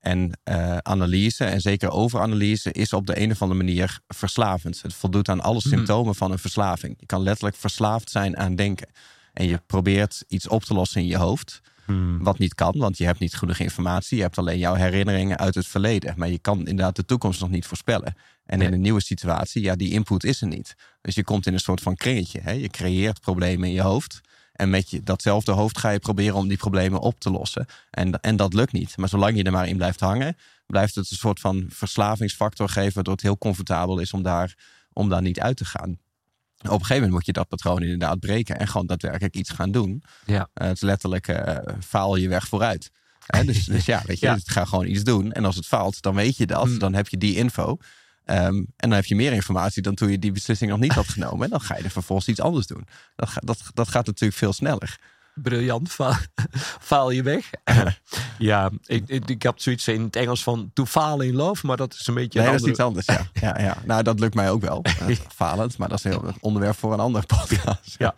En 0.00 0.38
eh, 0.42 0.76
analyse, 0.76 1.44
en 1.44 1.60
zeker 1.60 1.90
overanalyse, 1.90 2.72
is 2.72 2.92
op 2.92 3.06
de 3.06 3.20
een 3.20 3.30
of 3.30 3.42
andere 3.42 3.62
manier 3.62 4.00
verslavend. 4.08 4.82
Het 4.82 4.94
voldoet 4.94 5.28
aan 5.28 5.40
alle 5.40 5.60
symptomen 5.60 6.14
van 6.14 6.30
een 6.30 6.38
verslaving. 6.38 6.94
Je 6.98 7.06
kan 7.06 7.22
letterlijk 7.22 7.56
verslaafd 7.56 8.10
zijn 8.10 8.36
aan 8.36 8.56
denken. 8.56 8.88
En 9.32 9.46
je 9.46 9.60
probeert 9.66 10.24
iets 10.28 10.48
op 10.48 10.64
te 10.64 10.74
lossen 10.74 11.00
in 11.00 11.06
je 11.06 11.16
hoofd. 11.16 11.60
Hmm. 11.84 12.22
Wat 12.22 12.38
niet 12.38 12.54
kan, 12.54 12.74
want 12.76 12.98
je 12.98 13.04
hebt 13.04 13.18
niet 13.18 13.34
genoeg 13.34 13.58
informatie. 13.58 14.16
Je 14.16 14.22
hebt 14.22 14.38
alleen 14.38 14.58
jouw 14.58 14.74
herinneringen 14.74 15.38
uit 15.38 15.54
het 15.54 15.66
verleden. 15.66 16.14
Maar 16.16 16.28
je 16.28 16.38
kan 16.38 16.58
inderdaad 16.58 16.96
de 16.96 17.04
toekomst 17.04 17.40
nog 17.40 17.50
niet 17.50 17.66
voorspellen. 17.66 18.14
En 18.44 18.58
Nee. 18.58 18.66
in 18.66 18.72
een 18.72 18.80
nieuwe 18.80 19.02
situatie, 19.02 19.62
ja, 19.62 19.76
die 19.76 19.90
input 19.90 20.24
is 20.24 20.40
er 20.40 20.46
niet. 20.48 20.74
Dus 21.00 21.14
je 21.14 21.24
komt 21.24 21.46
in 21.46 21.52
een 21.52 21.60
soort 21.60 21.80
van 21.80 21.94
kringetje. 21.94 22.40
Hè? 22.40 22.50
Je 22.50 22.68
creëert 22.68 23.20
problemen 23.20 23.68
in 23.68 23.74
je 23.74 23.80
hoofd. 23.82 24.20
En 24.52 24.70
met 24.70 24.90
je, 24.90 25.02
datzelfde 25.02 25.52
hoofd 25.52 25.78
ga 25.78 25.90
je 25.90 25.98
proberen 25.98 26.34
om 26.36 26.48
die 26.48 26.56
problemen 26.56 27.00
op 27.00 27.20
te 27.20 27.30
lossen. 27.30 27.66
En, 27.90 28.20
en 28.20 28.36
dat 28.36 28.54
lukt 28.54 28.72
niet. 28.72 28.96
Maar 28.96 29.08
zolang 29.08 29.36
je 29.36 29.42
er 29.42 29.52
maar 29.52 29.68
in 29.68 29.76
blijft 29.76 30.00
hangen, 30.00 30.36
blijft 30.66 30.94
het 30.94 31.10
een 31.10 31.16
soort 31.16 31.40
van 31.40 31.66
verslavingsfactor 31.68 32.68
geven. 32.68 32.94
Waardoor 32.94 33.12
het 33.14 33.22
heel 33.22 33.38
comfortabel 33.38 33.98
is 33.98 34.12
om 34.12 34.22
daar, 34.22 34.54
om 34.92 35.08
daar 35.08 35.22
niet 35.22 35.40
uit 35.40 35.56
te 35.56 35.64
gaan. 35.64 35.90
Op 35.90 35.98
een 36.68 36.70
gegeven 36.70 36.94
moment 36.94 37.12
moet 37.12 37.26
je 37.26 37.32
dat 37.32 37.48
patroon 37.48 37.82
inderdaad 37.82 38.20
breken 38.20 38.58
en 38.58 38.68
gewoon 38.68 38.86
daadwerkelijk 38.86 39.34
iets 39.36 39.50
gaan 39.50 39.70
doen. 39.70 40.02
Ja. 40.26 40.48
Eh, 40.54 40.66
het 40.66 40.76
is 40.76 40.82
letterlijk 40.82 41.28
eh, 41.28 41.56
faal 41.84 42.16
je 42.16 42.28
weg 42.28 42.48
vooruit. 42.48 42.90
Hè, 43.26 43.44
dus, 43.44 43.64
dus 43.74 43.84
ja, 43.84 44.02
weet 44.06 44.18
je, 44.20 44.26
Ja. 44.26 44.34
dus 44.34 44.42
ga 44.46 44.64
gewoon 44.64 44.86
iets 44.86 45.02
doen. 45.04 45.32
En 45.32 45.44
als 45.44 45.56
het 45.56 45.66
faalt, 45.66 46.02
dan 46.02 46.14
weet 46.14 46.36
je 46.36 46.46
dat. 46.46 46.66
Mm. 46.66 46.78
Dan 46.78 46.94
heb 46.94 47.08
je 47.08 47.18
die 47.18 47.36
info. 47.36 47.76
Ehm, 48.24 48.54
en 48.54 48.66
dan 48.76 48.90
heb 48.90 49.04
je 49.04 49.14
meer 49.14 49.32
informatie 49.32 49.82
dan 49.82 49.94
toen 49.94 50.10
je 50.10 50.18
die 50.18 50.32
beslissing 50.32 50.70
nog 50.70 50.80
niet 50.80 50.92
had 50.92 51.08
genomen. 51.08 51.44
En 51.44 51.50
dan 51.50 51.60
ga 51.60 51.76
je 51.76 51.82
er 51.82 51.90
vervolgens 51.90 52.28
iets 52.28 52.40
anders 52.40 52.66
doen. 52.66 52.86
Dat, 53.16 53.28
ga- 53.28 53.40
dat, 53.44 53.62
dat 53.74 53.88
gaat 53.88 54.06
natuurlijk 54.06 54.38
veel 54.38 54.52
sneller. 54.52 54.98
briljant, 55.34 55.90
fa- 55.92 56.20
faal 56.90 57.10
je 57.10 57.22
weg. 57.22 57.50
ja, 58.38 58.70
ik, 58.86 59.02
ik, 59.08 59.28
ik 59.30 59.42
heb 59.42 59.60
zoiets 59.60 59.88
in 59.88 60.02
het 60.02 60.16
Engels 60.16 60.42
van 60.42 60.70
to 60.74 60.84
fall 60.84 61.18
in 61.26 61.34
love, 61.34 61.66
maar 61.66 61.76
dat 61.76 61.94
is 61.94 62.06
een 62.06 62.14
beetje 62.14 62.40
Nee, 62.40 62.50
dat 62.52 62.60
is 62.60 62.66
iets 62.68 62.78
anders. 62.80 63.06
Ja. 63.06 63.26
Ja, 63.32 63.58
ja. 63.60 63.76
Nou, 63.84 64.02
dat 64.02 64.20
lukt 64.20 64.34
mij 64.34 64.50
ook 64.50 64.60
wel. 64.60 64.82
Eh, 65.00 65.16
falend, 65.34 65.76
maar 65.78 65.88
dat 65.88 65.98
is 65.98 66.04
een 66.04 66.10
heel- 66.10 66.34
onderwerp 66.40 66.76
voor 66.76 66.92
een 66.92 67.00
andere 67.00 67.26
podcast. 67.26 67.94
Ja. 67.98 68.14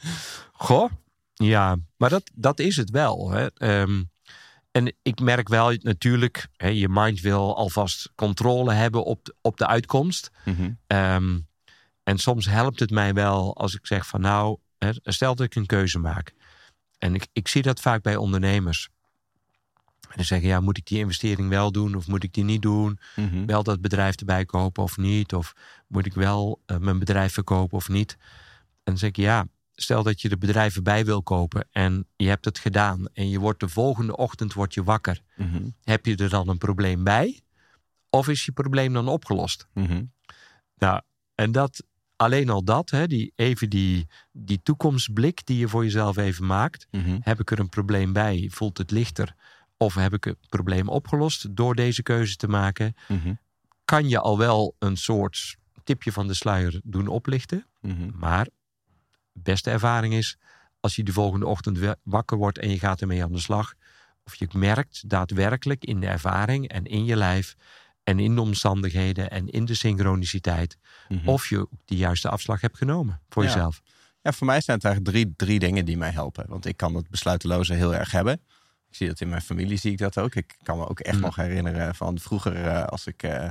Goh, 0.53 0.91
ja, 1.35 1.77
maar 1.97 2.11
dat, 2.11 2.23
dat 2.35 2.59
is 2.59 2.77
het 2.77 2.91
wel. 2.91 3.31
Hè. 3.31 3.47
Ehm, 3.55 4.03
en 4.75 4.95
ik 5.03 5.21
merk 5.21 5.49
wel 5.49 5.77
natuurlijk, 5.81 6.49
hè, 6.57 6.69
je 6.69 6.89
mind 6.89 7.21
wil 7.21 7.57
alvast 7.57 8.13
controle 8.15 8.73
hebben 8.73 9.05
op 9.05 9.25
de, 9.25 9.35
op 9.41 9.57
de 9.57 9.67
uitkomst. 9.67 10.31
Mhm. 10.45 10.73
Ehm, 10.87 11.39
en 12.03 12.19
soms 12.19 12.47
helpt 12.47 12.81
het 12.81 12.91
mij 12.91 13.15
wel 13.15 13.57
als 13.57 13.75
ik 13.75 13.87
zeg 13.87 14.07
van 14.07 14.21
nou, 14.21 14.59
hè, 14.79 14.91
stel 15.03 15.35
dat 15.35 15.47
ik 15.47 15.55
een 15.55 15.67
keuze 15.67 15.99
maak. 15.99 16.35
En 16.99 17.15
ik, 17.15 17.27
ik 17.33 17.49
zie 17.49 17.63
dat 17.63 17.81
vaak 17.81 18.03
bij 18.03 18.17
ondernemers. 18.17 18.89
En 20.01 20.17
dan 20.17 20.25
zeggen, 20.25 20.49
ja, 20.49 20.61
moet 20.61 20.79
ik 20.79 20.87
die 20.87 20.99
investering 20.99 21.49
wel 21.49 21.73
doen 21.73 21.95
of 21.95 22.07
moet 22.07 22.25
ik 22.25 22.33
die 22.33 22.45
niet 22.45 22.63
doen? 22.63 22.99
Mhm. 23.17 23.47
Wel 23.47 23.63
dat 23.63 23.81
bedrijf 23.81 24.17
erbij 24.17 24.45
kopen 24.45 24.83
of 24.83 24.97
niet? 24.97 25.35
Of 25.35 25.53
moet 25.87 26.07
ik 26.07 26.15
wel 26.15 26.61
eh, 26.67 26.77
mijn 26.77 26.99
bedrijf 26.99 27.33
verkopen 27.33 27.77
of 27.77 27.89
niet? 27.89 28.17
En 28.19 28.93
dan 28.93 28.99
zeg 28.99 29.09
ik, 29.09 29.17
ja, 29.17 29.47
stel 29.75 30.03
dat 30.03 30.21
je 30.21 30.29
de 30.29 30.39
bedrijf 30.39 30.77
erbij 30.77 31.05
wil 31.05 31.23
kopen 31.23 31.69
en 31.71 32.07
je 32.17 32.29
hebt 32.29 32.45
het 32.45 32.59
gedaan. 32.59 33.07
En 33.13 33.29
je 33.29 33.39
wordt 33.39 33.61
de 33.61 33.69
volgende 33.69 34.17
ochtend 34.17 34.53
wordt 34.53 34.75
je 34.75 34.83
wakker. 34.83 35.21
Mhm. 35.37 35.69
Heb 35.83 36.07
je 36.07 36.17
er 36.17 36.29
dan 36.29 36.49
een 36.49 36.59
probleem 36.59 37.05
bij? 37.05 37.41
Of 38.11 38.29
is 38.29 38.45
je 38.45 38.53
probleem 38.53 38.93
dan 38.93 39.09
opgelost? 39.09 39.67
Mhm. 39.73 40.05
Nou, 40.77 41.01
en 41.35 41.53
dat, 41.53 41.85
alleen 42.17 42.51
al 42.51 42.65
dat, 42.65 42.91
hè, 42.91 43.07
die, 43.07 43.33
even 43.37 43.71
die, 43.71 44.07
die 44.33 44.63
toekomstblik 44.63 45.47
die 45.47 45.59
je 45.59 45.69
voor 45.69 45.85
jezelf 45.85 46.17
even 46.17 46.47
maakt. 46.47 46.87
Mhm. 46.91 47.19
Heb 47.21 47.41
ik 47.41 47.51
er 47.51 47.59
een 47.59 47.69
probleem 47.69 48.13
bij? 48.13 48.51
Voelt 48.53 48.79
het 48.79 48.91
lichter? 48.91 49.35
Of 49.77 49.95
heb 49.95 50.13
ik 50.13 50.25
het 50.25 50.49
probleem 50.49 50.89
opgelost 50.89 51.57
door 51.57 51.75
deze 51.75 52.03
keuze 52.03 52.37
te 52.37 52.49
maken? 52.49 52.95
Kan 53.85 54.09
je 54.09 54.19
al 54.21 54.39
wel 54.39 54.77
een 54.79 54.97
soort 54.97 55.57
tipje 55.85 56.13
van 56.13 56.27
de 56.27 56.35
sluier 56.35 56.81
doen 56.85 57.07
oplichten. 57.07 57.67
Maar 58.15 58.49
beste 59.43 59.71
ervaring 59.71 60.15
is 60.15 60.37
als 60.81 60.97
je 60.97 61.03
de 61.03 61.13
volgende 61.13 61.47
ochtend 61.47 61.79
wa- 61.79 61.97
wakker 62.03 62.37
wordt 62.37 62.59
en 62.59 62.71
je 62.71 62.79
gaat 62.79 63.01
ermee 63.01 63.23
aan 63.23 63.33
de 63.33 63.39
slag. 63.39 63.75
Of 64.25 64.35
je 64.35 64.49
merkt 64.53 65.09
daadwerkelijk 65.09 65.85
in 65.85 66.01
de 66.01 66.07
ervaring 66.07 66.69
en 66.69 66.85
in 66.85 67.05
je 67.05 67.17
lijf 67.17 67.55
en 68.03 68.19
in 68.19 68.35
de 68.35 68.41
omstandigheden 68.41 69.31
en 69.31 69.49
in 69.49 69.65
de 69.65 69.75
synchroniciteit. 69.75 70.79
Mhm. 71.09 71.29
Of 71.29 71.49
je 71.49 71.69
de 71.85 71.97
juiste 71.97 72.29
afslag 72.29 72.61
hebt 72.61 72.77
genomen 72.77 73.21
voor 73.29 73.43
Ja. 73.43 73.49
jezelf. 73.49 73.81
Ja, 74.23 74.33
voor 74.33 74.47
mij 74.47 74.61
zijn 74.61 74.77
het 74.77 74.87
eigenlijk 74.87 75.17
drie, 75.17 75.35
drie 75.37 75.59
dingen 75.59 75.85
die 75.85 75.97
mij 75.97 76.11
helpen. 76.11 76.45
Want 76.49 76.67
ik 76.67 76.77
kan 76.77 76.95
het 76.95 77.09
besluiteloze 77.11 77.75
heel 77.75 77.95
erg 77.95 78.11
hebben. 78.11 78.33
Ik 78.89 78.95
zie 79.01 79.09
dat 79.09 79.21
in 79.21 79.29
mijn 79.29 79.43
familie, 79.43 79.77
zie 79.77 79.93
ik 79.93 79.99
dat 79.99 80.19
ook. 80.19 80.35
Ik 80.35 80.57
kan 80.63 80.79
me 80.79 80.89
ook 80.89 81.01
echt 81.01 81.17
Mm. 81.17 81.23
nog 81.23 81.37
herinneren 81.37 81.95
van 81.95 82.19
vroeger 82.19 82.65
eh, 82.65 82.85
als 82.85 83.07
ik 83.07 83.23
eh, 83.23 83.49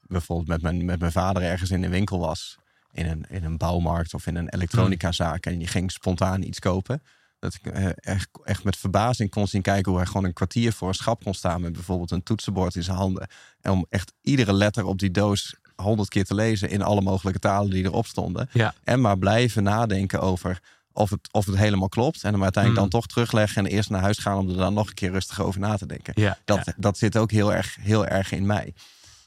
bijvoorbeeld 0.00 0.48
met 0.48 0.62
mijn, 0.62 0.84
met 0.84 1.00
mijn 1.00 1.12
vader 1.12 1.42
ergens 1.42 1.70
in 1.70 1.82
een 1.84 1.90
winkel 1.90 2.18
was. 2.18 2.58
In 2.96 3.06
een, 3.06 3.24
in 3.28 3.44
een 3.44 3.56
bouwmarkt 3.56 4.14
of 4.14 4.26
in 4.26 4.36
een 4.36 4.48
elektronicazaak. 4.48 5.46
En 5.46 5.60
je 5.60 5.66
ging 5.66 5.90
spontaan 5.90 6.42
iets 6.42 6.58
kopen. 6.58 7.02
Dat 7.38 7.54
ik 7.54 7.72
eh, 7.72 7.88
echt, 7.94 8.28
echt 8.44 8.64
met 8.64 8.76
verbazing 8.76 9.30
kon 9.30 9.46
zien 9.48 9.62
kijken 9.62 9.90
hoe 9.90 10.00
hij 10.00 10.06
gewoon 10.10 10.24
een 10.24 10.32
kwartier 10.32 10.72
voor 10.72 10.88
een 10.88 10.94
schap 10.94 11.24
kon 11.24 11.34
staan. 11.34 11.60
Met 11.60 11.72
bijvoorbeeld 11.72 12.10
een 12.10 12.22
toetsenbord 12.22 12.74
in 12.74 12.82
zijn 12.82 12.96
handen. 12.96 13.28
En 13.60 13.70
om 13.72 13.86
echt 13.88 14.12
iedere 14.22 14.52
letter 14.52 14.84
op 14.84 14.98
die 14.98 15.10
doos 15.10 15.54
honderd 15.76 16.08
keer 16.08 16.24
te 16.24 16.34
lezen 16.34 16.70
in 16.70 16.82
alle 16.82 17.00
mogelijke 17.00 17.38
talen 17.38 17.70
die 17.70 17.84
erop 17.84 18.06
stonden. 18.06 18.48
Ja. 18.52 18.74
En 18.84 19.00
maar 19.00 19.18
blijven 19.18 19.62
nadenken 19.62 20.20
over 20.20 20.60
of 20.92 21.10
het, 21.10 21.28
of 21.32 21.46
het 21.46 21.56
helemaal 21.56 21.88
klopt. 21.88 22.22
En 22.24 22.32
hem 22.32 22.42
uiteindelijk 22.42 22.84
Mm. 22.84 22.90
dan 22.90 23.00
toch 23.00 23.08
terugleggen 23.10 23.64
en 23.64 23.70
eerst 23.70 23.90
naar 23.90 24.00
huis 24.00 24.18
gaan 24.18 24.38
om 24.38 24.48
er 24.48 24.56
dan 24.56 24.74
nog 24.74 24.88
een 24.88 24.94
keer 24.94 25.10
rustig 25.10 25.40
over 25.40 25.60
na 25.60 25.76
te 25.76 25.86
denken. 25.86 26.12
Ja, 26.16 26.38
Dat, 26.44 26.64
ja. 26.64 26.72
dat 26.76 26.98
zit 26.98 27.16
ook 27.16 27.30
heel 27.30 27.52
erg, 27.54 27.76
heel 27.80 28.06
erg 28.06 28.32
in 28.32 28.46
mij. 28.46 28.74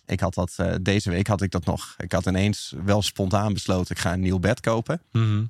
Ik 0.10 0.20
had 0.20 0.34
dat, 0.34 0.54
eh, 0.56 0.74
deze 0.82 1.10
week 1.10 1.28
had 1.28 1.42
ik 1.42 1.52
dat 1.52 1.66
nog. 1.66 1.96
Ik 1.98 2.12
had 2.12 2.26
ineens 2.26 2.74
wel 2.84 3.02
spontaan 3.02 3.54
besloten, 3.54 3.96
ik 3.96 4.02
ga 4.02 4.14
een 4.14 4.20
nieuw 4.20 4.40
bed 4.40 4.60
kopen. 4.60 5.02
Mhm. 5.12 5.46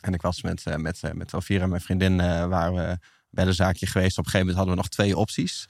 En 0.00 0.14
ik 0.14 0.22
was 0.22 0.42
met, 0.42 0.62
eh, 0.64 0.76
met, 0.76 1.02
eh, 1.02 1.12
met 1.12 1.32
Elvira, 1.32 1.66
mijn 1.66 1.80
vriendin, 1.80 2.16
waren 2.48 2.74
we 2.74 2.98
bij 3.30 3.46
een 3.46 3.54
zaakje 3.54 3.86
geweest. 3.86 4.18
Op 4.18 4.24
een 4.24 4.30
gegeven 4.30 4.46
moment 4.46 4.56
hadden 4.56 4.74
we 4.74 4.80
nog 4.80 4.88
twee 4.88 5.16
opties. 5.16 5.66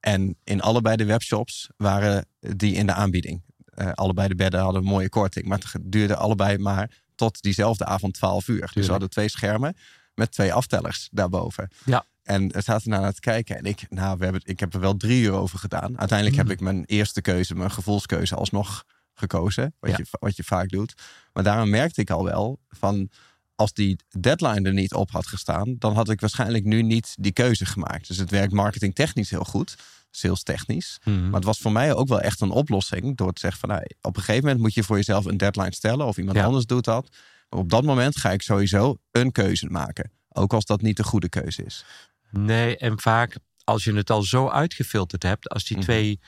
En 0.00 0.36
in 0.44 0.60
allebei 0.60 0.96
de 0.96 1.04
webshops 1.04 1.68
waren 1.76 2.26
die 2.40 2.74
in 2.74 2.86
de 2.86 2.92
aanbieding. 2.92 3.42
Uh, 3.74 3.92
allebei 3.92 4.28
de 4.28 4.34
bedden 4.34 4.60
hadden 4.60 4.82
een 4.82 4.88
mooie 4.88 5.08
korting. 5.08 5.46
Maar 5.46 5.58
het 5.58 5.80
duurde 5.82 6.16
allebei 6.16 6.58
maar 6.58 6.90
tot 7.14 7.42
diezelfde 7.42 7.84
avond 7.84 8.14
12 8.14 8.48
uur. 8.48 8.70
Dus 8.74 8.84
we 8.84 8.90
hadden 8.90 9.10
twee 9.10 9.28
schermen 9.28 9.76
met 10.14 10.32
twee 10.32 10.52
aftellers 10.52 11.08
daarboven. 11.12 11.70
Ja. 11.84 12.04
En 12.26 12.48
we 12.52 12.60
zaten 12.60 12.90
naar 12.90 13.12
te 13.12 13.20
kijken. 13.20 13.56
En 13.56 13.64
ik, 13.64 13.86
nou, 13.88 14.18
we 14.18 14.24
hebben, 14.24 14.42
ik 14.44 14.60
heb 14.60 14.74
er 14.74 14.80
wel 14.80 14.96
drie 14.96 15.22
uur 15.22 15.32
over 15.32 15.58
gedaan. 15.58 15.98
Uiteindelijk 15.98 16.36
heb 16.36 16.46
Mm. 16.46 16.52
ik 16.52 16.60
mijn 16.60 16.84
eerste 16.84 17.20
keuze, 17.20 17.54
mijn 17.54 17.70
gevoelskeuze, 17.70 18.34
alsnog 18.34 18.84
gekozen. 19.14 19.74
Wat, 19.80 19.90
Ja. 19.90 19.96
je, 19.98 20.06
wat 20.20 20.36
je 20.36 20.44
vaak 20.44 20.68
doet. 20.68 20.94
Maar 21.32 21.42
daarom 21.44 21.70
merkte 21.70 22.00
ik 22.00 22.10
al 22.10 22.24
wel 22.24 22.60
van. 22.68 23.10
Als 23.54 23.72
die 23.72 23.96
deadline 24.20 24.68
er 24.68 24.72
niet 24.74 24.94
op 24.94 25.10
had 25.10 25.26
gestaan, 25.26 25.74
dan 25.78 25.94
had 25.94 26.08
ik 26.10 26.20
waarschijnlijk 26.20 26.64
nu 26.64 26.82
niet 26.82 27.14
die 27.18 27.32
keuze 27.32 27.66
gemaakt. 27.66 28.06
Dus 28.08 28.16
het 28.16 28.30
werkt 28.30 28.52
marketingtechnisch 28.52 29.30
heel 29.30 29.44
goed, 29.44 29.76
sales 30.10 30.42
technisch. 30.42 30.98
Mhm. 31.04 31.24
Maar 31.24 31.34
het 31.34 31.44
was 31.44 31.58
voor 31.58 31.72
mij 31.72 31.94
ook 31.94 32.08
wel 32.08 32.20
echt 32.20 32.40
een 32.40 32.50
oplossing. 32.50 33.16
Door 33.16 33.32
te 33.32 33.40
zeggen 33.40 33.60
van 33.60 33.68
nou, 33.68 33.82
op 34.00 34.16
een 34.16 34.22
gegeven 34.22 34.44
moment 34.44 34.62
moet 34.62 34.74
je 34.74 34.82
voor 34.82 34.96
jezelf 34.96 35.24
een 35.24 35.36
deadline 35.36 35.74
stellen. 35.74 36.06
Of 36.06 36.16
iemand 36.18 36.36
Ja. 36.36 36.44
anders 36.44 36.66
doet 36.66 36.84
dat. 36.84 37.08
Maar 37.50 37.60
op 37.60 37.70
dat 37.70 37.84
moment 37.84 38.16
ga 38.16 38.30
ik 38.30 38.42
sowieso 38.42 38.96
een 39.10 39.32
keuze 39.32 39.66
maken. 39.66 40.10
Ook 40.28 40.52
als 40.52 40.64
dat 40.64 40.80
niet 40.82 40.96
de 40.96 41.04
goede 41.04 41.28
keuze 41.28 41.64
is. 41.64 41.84
Nee, 42.38 42.76
en 42.76 43.00
vaak 43.00 43.36
als 43.64 43.84
je 43.84 43.92
het 43.94 44.10
al 44.10 44.22
zo 44.22 44.48
uitgefilterd 44.48 45.22
hebt, 45.22 45.48
als 45.48 45.64
die 45.64 45.76
Mhm. 45.76 45.86
twee 45.86 46.20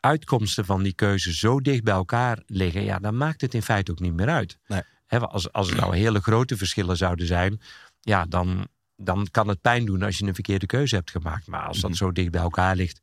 uitkomsten 0.00 0.64
van 0.64 0.82
die 0.82 0.92
keuze 0.94 1.34
zo 1.34 1.60
dicht 1.60 1.82
bij 1.82 1.94
elkaar 1.94 2.42
liggen, 2.46 2.82
ja, 2.84 2.98
dan 2.98 3.16
maakt 3.16 3.40
het 3.40 3.54
in 3.54 3.62
feite 3.62 3.90
ook 3.90 4.00
niet 4.00 4.14
meer 4.14 4.28
uit. 4.28 4.58
Nee. 4.66 4.82
Als, 5.08 5.52
als 5.52 5.70
er 5.70 5.76
nou 5.76 5.96
hele 5.96 6.20
grote 6.20 6.56
verschillen 6.56 6.96
zouden 6.96 7.26
zijn, 7.26 7.60
ja, 8.00 8.24
dan, 8.24 8.68
dan 8.96 9.28
kan 9.30 9.48
het 9.48 9.60
pijn 9.60 9.84
doen 9.84 10.02
als 10.02 10.18
je 10.18 10.26
een 10.26 10.34
verkeerde 10.34 10.66
keuze 10.66 10.94
hebt 10.94 11.10
gemaakt. 11.10 11.46
Maar 11.46 11.66
als 11.66 11.80
dat 11.80 11.90
Mhm. 11.90 11.98
zo 11.98 12.12
dicht 12.12 12.30
bij 12.30 12.40
elkaar 12.40 12.76
ligt, 12.76 13.00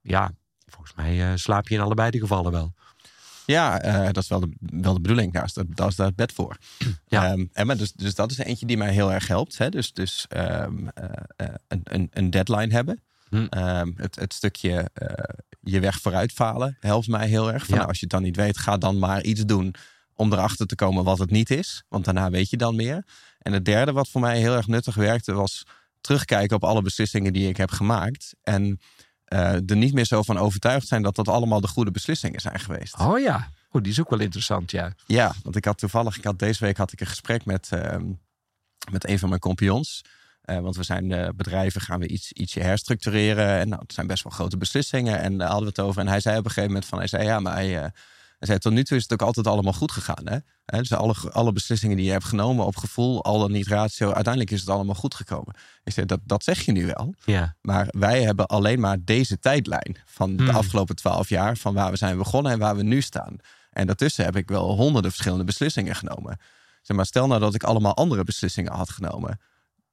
ja, 0.00 0.30
volgens 0.66 0.94
mij 0.94 1.30
eh, 1.30 1.36
slaap 1.36 1.68
je 1.68 1.74
in 1.74 1.80
allebei 1.80 2.10
de 2.10 2.18
gevallen 2.18 2.52
wel. 2.52 2.74
Ja, 3.52 3.80
eh, 3.80 4.04
dat 4.12 4.22
is 4.22 4.28
wel 4.28 4.40
de, 4.40 4.50
wel 4.58 4.92
de 4.94 5.00
bedoeling. 5.00 5.32
Daar 5.32 5.44
is, 5.44 5.52
dat, 5.52 5.66
daar 5.68 5.88
is 5.88 5.96
daar 5.96 6.06
het 6.06 6.16
bed 6.16 6.32
voor. 6.32 6.56
Ja. 7.06 7.30
Ehm, 7.30 7.46
en 7.52 7.66
maar 7.66 7.76
dus, 7.76 7.92
dus 7.92 8.14
dat 8.14 8.30
is 8.30 8.38
eentje 8.38 8.66
die 8.66 8.76
mij 8.76 8.92
heel 8.92 9.12
erg 9.12 9.26
helpt. 9.26 9.58
Hè? 9.58 9.68
Dus, 9.68 9.92
dus 9.92 10.26
ehm, 10.28 10.88
eh, 10.94 11.04
eh, 11.36 11.54
een, 11.68 11.80
een, 11.84 12.08
een 12.12 12.30
deadline 12.30 12.72
hebben. 12.72 13.02
Hm. 13.28 13.46
Ehm, 13.50 13.90
het, 13.96 14.16
het 14.16 14.34
stukje 14.34 14.90
je 15.60 15.80
weg 15.80 16.00
vooruit 16.00 16.32
falen 16.32 16.76
helpt 16.80 17.08
mij 17.08 17.28
heel 17.28 17.52
erg. 17.52 17.64
Van, 17.64 17.68
Ja. 17.68 17.74
nou, 17.74 17.88
als 17.88 17.98
je 17.98 18.04
het 18.04 18.14
dan 18.14 18.22
niet 18.22 18.36
weet, 18.36 18.58
ga 18.58 18.76
dan 18.76 18.98
maar 18.98 19.22
iets 19.22 19.44
doen 19.44 19.74
om 20.14 20.32
erachter 20.32 20.66
te 20.66 20.74
komen 20.74 21.04
wat 21.04 21.18
het 21.18 21.30
niet 21.30 21.50
is. 21.50 21.82
Want 21.88 22.04
daarna 22.04 22.30
weet 22.30 22.50
je 22.50 22.56
dan 22.56 22.76
meer. 22.76 23.04
En 23.38 23.52
het 23.52 23.64
derde 23.64 23.92
wat 23.92 24.08
voor 24.08 24.20
mij 24.20 24.38
heel 24.38 24.54
erg 24.56 24.66
nuttig 24.66 24.94
werkte 24.94 25.32
was 25.32 25.62
terugkijken 26.00 26.56
op 26.56 26.64
alle 26.64 26.82
beslissingen 26.82 27.32
die 27.32 27.48
ik 27.48 27.56
heb 27.56 27.70
gemaakt. 27.70 28.34
En 28.42 28.80
er 29.28 29.76
niet 29.76 29.94
meer 29.94 30.04
zo 30.04 30.22
van 30.22 30.38
overtuigd 30.38 30.86
zijn 30.86 31.02
dat 31.02 31.16
dat 31.16 31.28
allemaal 31.28 31.60
de 31.60 31.68
goede 31.68 31.90
beslissingen 31.90 32.40
zijn 32.40 32.60
geweest. 32.60 32.98
Oh 32.98 33.18
ja, 33.18 33.50
oh, 33.70 33.82
die 33.82 33.92
is 33.92 34.00
ook 34.00 34.10
wel 34.10 34.20
interessant, 34.20 34.70
ja. 34.70 34.92
Ja, 35.06 35.34
want 35.42 35.56
ik 35.56 35.64
had 35.64 35.78
toevallig, 35.78 36.16
ik 36.16 36.24
had 36.24 36.38
deze 36.38 36.64
week 36.64 36.76
had 36.76 36.92
ik 36.92 37.00
een 37.00 37.06
gesprek 37.06 37.44
met, 37.44 37.68
ehm, 37.70 38.04
met 38.90 39.08
een 39.08 39.18
van 39.18 39.28
mijn 39.28 39.40
compagnons. 39.40 40.02
Eh, 40.42 40.58
want 40.58 40.76
we 40.76 40.82
zijn 40.82 41.12
eh, 41.12 41.28
bedrijven, 41.36 41.80
gaan 41.80 42.00
we 42.00 42.08
iets, 42.08 42.32
ietsje 42.32 42.60
herstructureren. 42.60 43.58
En 43.58 43.68
nou, 43.68 43.82
het 43.82 43.92
zijn 43.92 44.06
best 44.06 44.22
wel 44.22 44.32
grote 44.32 44.56
beslissingen. 44.56 45.20
En 45.20 45.38
daar 45.38 45.48
hadden 45.48 45.64
we 45.64 45.74
het 45.76 45.88
over. 45.88 46.00
En 46.00 46.08
hij 46.08 46.20
zei 46.20 46.38
op 46.38 46.44
een 46.44 46.50
gegeven 46.50 46.70
moment 46.70 46.88
van, 46.88 46.98
hij 46.98 47.06
zei 47.06 47.24
ja, 47.24 47.40
maar 47.40 47.54
hij, 47.54 47.92
hij 48.38 48.48
zei, 48.48 48.58
tot 48.58 48.72
nu 48.72 48.84
toe 48.84 48.96
is 48.96 49.02
het 49.02 49.12
ook 49.12 49.22
altijd 49.22 49.46
allemaal 49.46 49.72
goed 49.72 49.92
gegaan. 49.92 50.24
Hè? 50.24 50.38
Hè, 50.64 50.78
dus 50.78 50.92
alle, 50.92 51.14
alle 51.32 51.52
beslissingen 51.52 51.96
die 51.96 52.06
je 52.06 52.12
hebt 52.12 52.24
genomen 52.24 52.66
op 52.66 52.76
gevoel, 52.76 53.24
al 53.24 53.38
dan 53.38 53.52
niet 53.52 53.66
ratio, 53.66 54.12
uiteindelijk 54.12 54.50
is 54.50 54.60
het 54.60 54.68
allemaal 54.68 54.94
goed 54.94 55.14
gekomen. 55.14 55.54
Ik 55.84 55.92
zei, 55.92 56.06
dat, 56.06 56.20
dat 56.24 56.44
zeg 56.44 56.60
je 56.60 56.72
nu 56.72 56.86
wel. 56.86 57.14
Ja, 57.24 57.56
Maar 57.60 57.86
wij 57.90 58.22
hebben 58.22 58.46
alleen 58.46 58.80
maar 58.80 58.96
deze 59.04 59.38
tijdlijn 59.38 59.96
van 60.04 60.36
de 60.36 60.42
Hmm. 60.42 60.54
afgelopen 60.56 60.96
twaalf 60.96 61.28
jaar, 61.28 61.56
van 61.56 61.74
waar 61.74 61.90
we 61.90 61.96
zijn 61.96 62.16
begonnen 62.18 62.52
en 62.52 62.58
waar 62.58 62.76
we 62.76 62.82
nu 62.82 63.00
staan. 63.00 63.36
En 63.70 63.86
daartussen 63.86 64.24
heb 64.24 64.36
ik 64.36 64.48
wel 64.48 64.76
honderden 64.76 65.10
verschillende 65.10 65.44
beslissingen 65.44 65.94
genomen. 65.94 66.38
Zeg 66.82 66.96
maar, 66.96 67.06
stel 67.06 67.26
nou 67.26 67.40
dat 67.40 67.54
ik 67.54 67.62
allemaal 67.62 67.94
andere 67.94 68.24
beslissingen 68.24 68.72
had 68.72 68.90
genomen, 68.90 69.40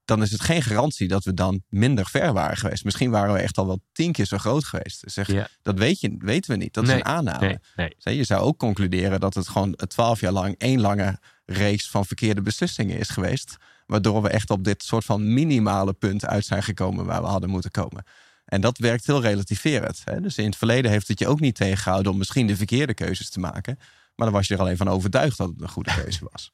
dan 0.06 0.22
is 0.22 0.32
het 0.32 0.42
geen 0.42 0.62
garantie 0.62 1.08
dat 1.08 1.24
we 1.24 1.34
dan 1.34 1.64
minder 1.70 2.06
ver 2.10 2.34
waren 2.34 2.58
geweest. 2.58 2.84
Misschien 2.84 3.12
waren 3.12 3.34
we 3.34 3.40
echt 3.40 3.58
al 3.58 3.68
wel 3.68 3.82
tien 3.92 4.12
keer 4.12 4.26
zo 4.26 4.38
groot 4.38 4.64
geweest. 4.64 5.02
Zeg, 5.06 5.28
ja. 5.28 5.48
Dat 5.62 5.78
weet 5.78 6.00
je, 6.00 6.16
weten 6.20 6.52
we 6.52 6.58
niet. 6.58 6.74
Dat 6.74 6.84
Nee, 6.86 6.94
is 6.96 7.00
een 7.00 7.06
aanname. 7.08 7.48
Nee, 7.48 7.58
nee. 7.76 7.96
Zeg, 7.98 8.14
Je 8.14 8.24
zou 8.24 8.42
ook 8.42 8.58
concluderen 8.58 9.20
dat 9.20 9.34
het 9.34 9.48
gewoon 9.48 9.76
twaalf 9.88 10.20
jaar 10.20 10.32
lang 10.32 10.56
één 10.58 10.82
lange 10.82 11.20
reeks 11.46 11.90
van 11.90 12.06
verkeerde 12.06 12.42
beslissingen 12.42 12.98
is 12.98 13.10
geweest. 13.10 13.56
Waardoor 13.86 14.22
we 14.22 14.30
echt 14.30 14.50
op 14.50 14.64
dit 14.64 14.84
soort 14.84 15.06
van 15.06 15.34
minimale 15.34 15.94
punt 15.94 16.26
uit 16.26 16.46
zijn 16.46 16.64
gekomen 16.64 17.06
waar 17.06 17.22
we 17.22 17.28
hadden 17.28 17.50
moeten 17.50 17.72
komen. 17.72 18.04
En 18.46 18.62
dat 18.62 18.78
werkt 18.78 19.06
heel 19.06 19.22
relativerend. 19.22 20.02
Hè? 20.04 20.22
Dus 20.22 20.38
in 20.38 20.46
het 20.46 20.56
verleden 20.56 20.92
heeft 20.92 21.08
het 21.08 21.20
je 21.20 21.28
ook 21.28 21.40
niet 21.40 21.56
tegengehouden 21.56 22.12
om 22.12 22.18
misschien 22.18 22.48
de 22.48 22.56
verkeerde 22.56 22.94
keuzes 22.94 23.30
te 23.30 23.40
maken. 23.40 23.78
Maar 24.16 24.26
dan 24.28 24.36
was 24.36 24.48
je 24.48 24.54
er 24.54 24.60
alleen 24.60 24.78
van 24.78 24.88
overtuigd 24.90 25.38
dat 25.38 25.50
het 25.50 25.62
een 25.62 25.70
goede 25.70 25.94
keuze 26.02 26.28
was. 26.32 26.52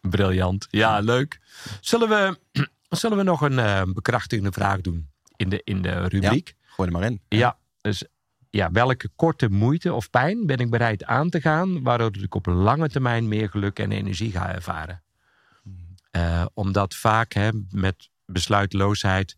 Briljant. 0.00 0.66
Ja, 0.70 0.98
leuk. 0.98 1.40
Zullen 1.80 2.08
we, 2.08 2.38
zullen 2.88 3.16
we 3.16 3.22
nog 3.22 3.40
een 3.40 3.58
eh, 3.58 3.82
bekrachtigende 3.92 4.52
vraag 4.52 4.80
doen 4.80 5.10
in 5.36 5.48
de, 5.48 5.60
in 5.64 5.82
de 5.82 6.08
rubriek? 6.08 6.54
Gooi 6.66 6.88
er 6.88 6.94
maar 6.98 7.04
in. 7.10 7.20
Ja. 7.28 7.58
dus 7.80 8.04
ja, 8.50 8.70
welke 8.70 9.08
korte 9.16 9.48
moeite 9.48 9.92
of 9.92 10.10
pijn 10.10 10.46
ben 10.46 10.56
ik 10.58 10.70
bereid 10.70 11.04
aan 11.04 11.30
te 11.30 11.40
gaan, 11.40 11.82
waardoor 11.82 12.16
ik 12.16 12.34
op 12.34 12.46
lange 12.46 12.88
termijn 12.88 13.28
meer 13.28 13.48
geluk 13.48 13.78
en 13.78 13.92
energie 13.92 14.30
ga 14.30 14.54
ervaren? 14.54 15.02
Eh, 16.10 16.46
omdat 16.54 16.94
vaak 16.94 17.32
hè, 17.32 17.48
met 17.70 18.08
besluiteloosheid, 18.26 19.36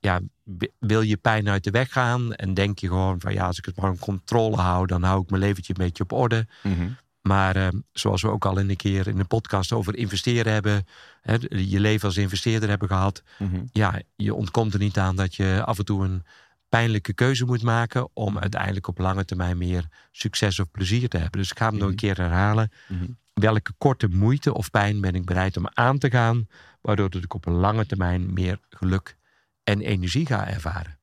ja, 0.00 0.20
wi- 0.42 0.70
wil 0.78 1.00
je 1.00 1.16
pijn 1.16 1.48
uit 1.48 1.64
de 1.64 1.70
weg 1.70 1.92
gaan 1.92 2.34
en 2.34 2.54
denk 2.54 2.78
je 2.78 2.86
gewoon 2.88 3.20
van 3.20 3.32
ja, 3.32 3.46
als 3.46 3.58
ik 3.58 3.64
het 3.64 3.76
maar 3.76 3.90
in 3.90 3.98
controle 3.98 4.56
hou, 4.56 4.86
dan 4.86 5.02
hou 5.02 5.22
ik 5.22 5.30
mijn 5.30 5.42
leventje 5.42 5.74
een 5.76 5.84
beetje 5.84 6.02
op 6.02 6.12
orde. 6.12 6.46
Mhm. 6.62 6.88
Maar 7.28 7.56
eh, 7.56 7.68
zoals 7.92 8.22
we 8.22 8.28
ook 8.30 8.44
al 8.46 8.58
een 8.58 8.76
keer 8.76 9.06
in 9.08 9.16
de 9.16 9.24
podcast 9.24 9.72
over 9.72 9.96
investeren 9.96 10.52
hebben, 10.52 10.86
hè, 11.20 11.36
je 11.48 11.80
leven 11.80 12.06
als 12.08 12.16
investeerder 12.16 12.68
hebben 12.68 12.88
gehad, 12.88 13.22
Mhm. 13.38 13.60
ja, 13.72 14.00
je 14.16 14.34
ontkomt 14.34 14.72
er 14.72 14.78
niet 14.78 14.98
aan 14.98 15.16
dat 15.16 15.34
je 15.34 15.62
af 15.64 15.78
en 15.78 15.84
toe 15.84 16.04
een 16.04 16.22
pijnlijke 16.68 17.12
keuze 17.12 17.44
moet 17.44 17.62
maken 17.62 18.08
om 18.12 18.38
uiteindelijk 18.38 18.86
op 18.86 18.98
lange 18.98 19.24
termijn 19.24 19.58
meer 19.58 19.88
succes 20.10 20.58
of 20.58 20.70
plezier 20.70 21.08
te 21.08 21.18
hebben. 21.18 21.40
Dus 21.40 21.50
ik 21.50 21.58
ga 21.58 21.64
hem 21.68 21.74
nog 21.74 21.82
een 21.82 21.88
Mhm. 21.88 21.96
keer 21.98 22.16
herhalen. 22.16 22.72
Mhm. 22.88 23.04
Welke 23.34 23.72
korte 23.78 24.08
moeite 24.08 24.54
of 24.54 24.70
pijn 24.70 25.00
ben 25.00 25.14
ik 25.14 25.24
bereid 25.24 25.56
om 25.56 25.68
aan 25.72 25.98
te 25.98 26.10
gaan, 26.10 26.46
waardoor 26.80 27.10
dat 27.10 27.22
ik 27.22 27.34
op 27.34 27.46
een 27.46 27.52
lange 27.52 27.86
termijn 27.86 28.32
meer 28.32 28.58
geluk 28.70 29.16
en 29.64 29.80
energie 29.80 30.26
ga 30.26 30.48
ervaren? 30.48 30.97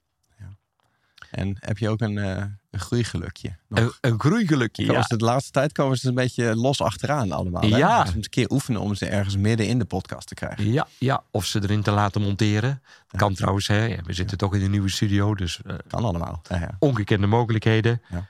En 1.35 1.57
heb 1.59 1.77
je 1.77 1.89
ook 1.89 2.01
een, 2.01 2.17
eh, 2.17 2.43
een 2.71 2.79
groeigelukje? 2.79 3.55
Een, 3.69 3.91
een 4.01 4.19
groeigelukje, 4.19 4.85
ja. 4.85 5.01
ze 5.01 5.17
de 5.17 5.25
laatste 5.25 5.51
tijd 5.51 5.71
komen 5.71 5.97
ze 5.97 6.07
een 6.07 6.15
beetje 6.15 6.55
los 6.55 6.81
achteraan 6.81 7.31
allemaal. 7.31 7.61
Hè? 7.61 7.67
Ja. 7.67 8.03
Dus 8.03 8.13
een 8.13 8.29
keer 8.29 8.51
oefenen 8.51 8.81
om 8.81 8.95
ze 8.95 9.05
ergens 9.05 9.37
midden 9.37 9.67
in 9.67 9.79
de 9.79 9.85
podcast 9.85 10.27
te 10.27 10.33
krijgen. 10.33 10.71
Ja, 10.71 10.87
ja, 10.97 11.23
of 11.31 11.45
ze 11.45 11.63
erin 11.63 11.81
te 11.81 11.91
laten 11.91 12.21
monteren. 12.21 12.81
Kan 13.07 13.33
trouwens, 13.33 13.67
hè. 13.67 13.95
We 14.03 14.13
zitten 14.13 14.37
toch 14.37 14.55
in 14.55 14.61
een 14.61 14.71
nieuwe 14.71 14.89
studio, 14.89 15.35
dus 15.35 15.61
eh, 15.61 15.75
Kan 15.87 16.03
allemaal. 16.03 16.41
Ongekende 16.79 17.27
mogelijkheden. 17.27 18.01
Ja. 18.09 18.27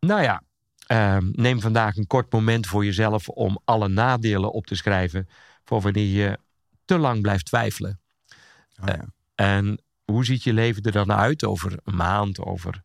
Nou 0.00 0.22
ja, 0.22 0.42
ehm, 0.86 1.28
neem 1.32 1.60
vandaag 1.60 1.96
een 1.96 2.06
kort 2.06 2.32
moment 2.32 2.66
voor 2.66 2.84
jezelf 2.84 3.28
om 3.28 3.60
alle 3.64 3.88
nadelen 3.88 4.52
op 4.52 4.66
te 4.66 4.74
schrijven 4.74 5.28
voor 5.64 5.80
wanneer 5.80 6.24
je 6.24 6.38
te 6.84 6.98
lang 6.98 7.22
blijft 7.22 7.44
twijfelen. 7.44 8.00
Oh, 8.80 8.86
ja. 8.86 9.04
En 9.34 9.80
hoe 10.12 10.24
ziet 10.24 10.42
je 10.42 10.52
leven 10.52 10.82
er 10.82 10.92
dan 10.92 11.12
uit 11.12 11.44
over 11.44 11.78
een 11.84 11.96
maand, 11.96 12.40
over 12.40 12.82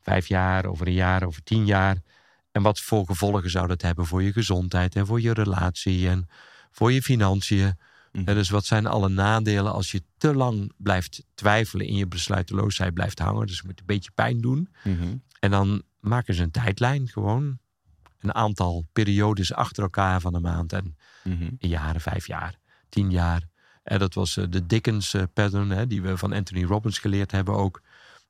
vijf 0.00 0.26
jaar, 0.26 0.64
over 0.64 0.86
een 0.86 0.92
jaar, 0.92 1.22
over 1.22 1.42
tien 1.42 1.66
jaar? 1.66 1.96
En 2.52 2.62
wat 2.62 2.80
voor 2.80 3.06
gevolgen 3.06 3.50
zou 3.50 3.66
dat 3.66 3.82
hebben 3.82 4.06
voor 4.06 4.22
je 4.22 4.32
gezondheid 4.32 4.96
en 4.96 5.06
voor 5.06 5.20
je 5.20 5.32
relatie 5.32 6.08
en 6.08 6.28
voor 6.70 6.92
je 6.92 7.02
financiën? 7.02 7.78
Mhm. 8.12 8.28
En 8.28 8.34
dus 8.34 8.50
wat 8.50 8.64
zijn 8.64 8.86
alle 8.86 9.08
nadelen 9.08 9.72
als 9.72 9.90
je 9.90 10.02
te 10.18 10.34
lang 10.34 10.72
blijft 10.76 11.24
twijfelen 11.34 11.86
in 11.86 11.96
je 11.96 12.06
besluiteloosheid 12.06 12.94
blijft 12.94 13.18
hangen? 13.18 13.46
Dus 13.46 13.56
het 13.56 13.66
moet 13.66 13.80
een 13.80 13.86
beetje 13.86 14.10
pijn 14.14 14.40
doen. 14.40 14.68
Mhm. 14.84 15.16
En 15.40 15.50
dan 15.50 15.82
maken 16.00 16.34
ze 16.34 16.42
een 16.42 16.50
tijdlijn 16.50 17.08
gewoon. 17.08 17.58
Een 18.18 18.34
aantal 18.34 18.86
periodes 18.92 19.52
achter 19.52 19.82
elkaar 19.82 20.20
van 20.20 20.34
een 20.34 20.42
maand 20.42 20.72
en 20.72 20.96
Mhm. 21.24 21.48
jaren, 21.58 22.00
vijf 22.00 22.26
jaar, 22.26 22.58
tien 22.88 23.10
jaar. 23.10 23.48
En 23.90 23.98
dat 23.98 24.14
was 24.14 24.36
eh, 24.36 24.44
de 24.50 24.66
Dickens 24.66 25.14
eh, 25.14 25.22
pattern, 25.32 25.70
hè, 25.70 25.86
die 25.86 26.02
we 26.02 26.16
van 26.16 26.32
Anthony 26.32 26.64
Robbins 26.64 26.98
geleerd 26.98 27.30
hebben 27.32 27.54
ook. 27.54 27.82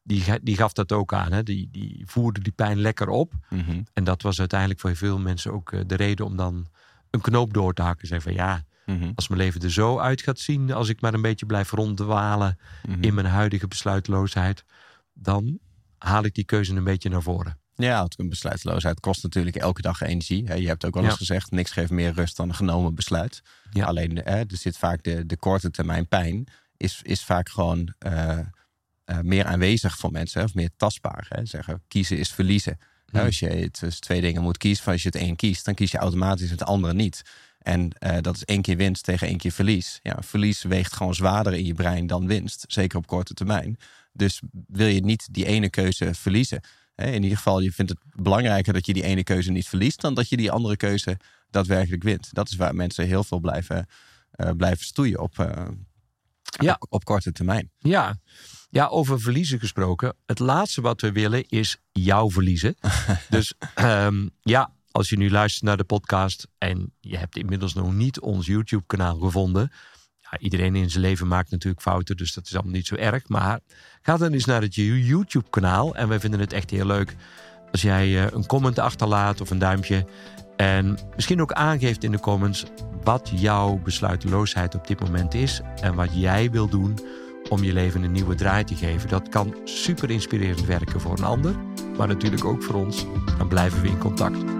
Die, 0.03 0.25
die 0.42 0.57
gaf 0.57 0.73
dat 0.73 0.92
ook 0.92 1.12
aan. 1.12 1.33
Hè. 1.33 1.42
Die, 1.42 1.68
die 1.73 2.03
voerde 2.07 2.40
die 2.40 2.53
pijn 2.53 2.79
lekker 2.81 3.09
op. 3.09 3.33
Mhm. 3.51 3.83
En 3.92 4.05
dat 4.05 4.23
was 4.23 4.38
uiteindelijk 4.38 4.81
voor 4.81 4.96
veel 4.96 5.18
mensen 5.18 5.53
ook 5.53 5.73
eh, 5.73 5.81
de 5.87 5.94
reden 5.94 6.27
om 6.27 6.37
dan 6.37 6.66
een 7.11 7.20
knoop 7.20 7.53
door 7.55 7.75
te 7.75 7.83
hakken. 7.83 8.09
Zeggen 8.09 8.33
van 8.35 8.44
ja, 8.46 8.64
Mhm. 8.87 9.11
als 9.14 9.29
mijn 9.29 9.40
leven 9.40 9.61
er 9.61 9.70
zo 9.73 9.99
uit 9.99 10.23
gaat 10.23 10.38
zien, 10.38 10.73
als 10.73 10.88
ik 10.88 11.01
maar 11.01 11.14
een 11.14 11.23
beetje 11.23 11.46
blijf 11.46 11.70
ronddwalen 11.70 12.59
Mhm. 12.88 13.03
in 13.03 13.14
mijn 13.14 13.27
huidige 13.27 13.68
besluiteloosheid, 13.68 14.64
dan 15.12 15.59
haal 15.99 16.25
ik 16.25 16.35
die 16.35 16.44
keuze 16.44 16.75
een 16.75 16.85
beetje 16.85 17.09
naar 17.09 17.23
voren. 17.23 17.59
Ja, 17.81 18.09
besluiteloosheid 18.16 19.01
kost 19.01 19.23
natuurlijk 19.23 19.57
elke 19.57 19.83
dag 19.83 20.01
energie. 20.01 20.61
Je 20.61 20.66
hebt 20.66 20.85
ook 20.85 20.95
wel 20.95 21.03
eens 21.03 21.12
Ja. 21.12 21.19
gezegd, 21.19 21.51
niks 21.51 21.71
geeft 21.71 21.90
meer 21.90 22.12
rust 22.12 22.37
dan 22.37 22.49
een 22.49 22.55
genomen 22.55 22.95
besluit. 22.95 23.43
Ja. 23.71 23.85
Alleen 23.85 24.25
er 24.25 24.47
zit 24.49 24.79
vaak 24.79 25.03
de, 25.03 25.27
de 25.27 25.37
korte 25.37 25.71
termijn 25.71 26.07
pijn, 26.09 26.47
is, 26.77 27.01
is 27.03 27.25
vaak 27.25 27.49
gewoon 27.49 27.95
eh, 27.99 28.38
eh, 29.05 29.19
meer 29.23 29.45
aanwezig 29.45 29.97
voor 29.97 30.11
mensen, 30.11 30.45
of 30.45 30.55
meer 30.55 30.71
tastbaar. 30.77 31.27
Hè? 31.29 31.47
Zeggen, 31.47 31.83
kiezen 31.88 32.19
is 32.19 32.31
verliezen. 32.31 32.79
Hmm. 33.11 33.21
Als 33.21 33.38
je 33.38 33.71
tussen 33.71 34.01
twee 34.03 34.21
dingen 34.21 34.43
moet 34.43 34.59
kiezen, 34.59 34.93
als 34.93 35.03
je 35.03 35.09
het 35.09 35.16
één 35.21 35.37
kiest, 35.37 35.64
dan 35.64 35.75
kies 35.75 35.90
je 35.90 35.99
automatisch 35.99 36.51
het 36.51 36.62
andere 36.64 36.95
niet. 36.95 37.23
En 37.59 37.90
eh, 37.99 38.16
dat 38.21 38.35
is 38.37 38.45
één 38.45 38.62
keer 38.62 38.77
winst 38.77 39.05
tegen 39.05 39.27
één 39.27 39.37
keer 39.38 39.51
verlies. 39.53 39.99
Ja, 40.03 40.16
verlies 40.21 40.62
weegt 40.62 40.93
gewoon 40.93 41.14
zwaarder 41.14 41.53
in 41.53 41.64
je 41.64 41.75
brein 41.75 42.07
dan 42.07 42.27
winst, 42.27 42.64
zeker 42.69 42.99
op 42.99 43.07
korte 43.07 43.35
termijn. 43.35 43.77
Dus 44.12 44.40
wil 44.66 44.87
je 44.87 45.01
niet 45.01 45.29
die 45.35 45.47
ene 45.47 45.71
keuze 45.71 46.14
verliezen. 46.14 46.61
In 47.07 47.23
ieder 47.23 47.37
geval, 47.37 47.61
je 47.61 47.73
vindt 47.73 47.91
het 47.91 48.23
belangrijker 48.23 48.73
dat 48.73 48.87
je 48.87 48.93
die 48.93 49.03
ene 49.03 49.23
keuze 49.23 49.51
niet 49.51 49.69
verliest, 49.69 50.01
dan 50.01 50.15
dat 50.15 50.29
je 50.29 50.37
die 50.37 50.51
andere 50.51 50.77
keuze 50.77 51.17
daadwerkelijk 51.51 52.03
wint. 52.03 52.29
Dat 52.35 52.49
is 52.49 52.57
waar 52.57 52.75
mensen 52.75 53.07
heel 53.07 53.25
veel 53.25 53.41
blijven, 53.41 53.87
eh, 54.31 54.51
blijven 54.57 54.85
stoeien 54.85 55.21
op, 55.21 55.39
eh, 55.39 55.67
Ja. 56.43 56.77
op, 56.79 56.87
op 56.93 57.05
korte 57.05 57.33
termijn. 57.33 57.71
Ja. 57.79 58.19
ja, 58.71 58.87
over 58.87 59.21
verliezen 59.21 59.59
gesproken. 59.61 60.17
Het 60.27 60.39
laatste 60.39 60.81
wat 60.81 61.01
we 61.01 61.13
willen 61.13 61.49
is 61.49 61.77
jou 61.93 62.33
verliezen. 62.33 62.77
dus 63.31 63.53
ehm, 63.75 64.29
ja, 64.41 64.73
als 64.91 65.09
je 65.09 65.17
nu 65.17 65.31
luistert 65.31 65.65
naar 65.65 65.77
de 65.77 65.85
podcast 65.85 66.47
en 66.59 66.93
je 67.01 67.17
hebt 67.17 67.37
inmiddels 67.37 67.75
nog 67.75 67.93
niet 67.93 68.21
ons 68.21 68.47
YouTube-kanaal 68.47 69.19
gevonden. 69.19 69.71
Iedereen 70.38 70.75
in 70.75 70.90
zijn 70.90 71.03
leven 71.03 71.29
maakt 71.29 71.51
natuurlijk 71.51 71.83
fouten, 71.83 72.16
dus 72.16 72.35
dat 72.35 72.45
is 72.45 72.55
allemaal 72.55 72.73
niet 72.73 72.87
zo 72.87 72.95
erg. 72.95 73.29
Maar 73.29 73.61
ga 74.03 74.16
dan 74.16 74.33
eens 74.33 74.45
naar 74.45 74.62
het 74.62 74.75
YouTube-kanaal. 74.75 75.95
En 75.95 76.09
wij 76.09 76.21
vinden 76.21 76.40
het 76.40 76.53
echt 76.53 76.71
heel 76.71 76.87
leuk 76.87 77.16
als 77.71 77.83
jij 77.83 78.07
eh, 78.07 78.33
een 78.33 78.47
comment 78.47 78.79
achterlaat 78.79 79.40
of 79.40 79.51
een 79.51 79.59
duimpje. 79.59 80.07
En 80.57 80.99
misschien 81.14 81.40
ook 81.40 81.53
aangeeft 81.53 82.05
in 82.05 82.11
de 82.11 82.21
comments 82.21 82.64
wat 83.05 83.31
jouw 83.35 83.81
besluiteloosheid 83.85 84.75
op 84.75 84.87
dit 84.87 85.01
moment 85.01 85.35
is. 85.35 85.61
En 85.81 85.95
wat 85.95 86.09
jij 86.12 86.51
wil 86.51 86.69
doen 86.69 86.99
om 87.49 87.62
je 87.62 87.73
leven 87.73 88.03
een 88.03 88.12
nieuwe 88.12 88.35
draai 88.35 88.64
te 88.64 88.75
geven. 88.75 89.09
Dat 89.09 89.29
kan 89.29 89.57
super 89.64 90.11
inspirerend 90.11 90.64
werken 90.64 91.01
voor 91.01 91.19
een 91.19 91.25
ander, 91.25 91.55
maar 91.97 92.09
natuurlijk 92.09 92.45
ook 92.45 92.62
voor 92.62 92.75
ons. 92.75 93.07
Dan 93.38 93.49
blijven 93.49 93.83
we 93.83 93.88
in 93.88 93.99
contact. 93.99 94.60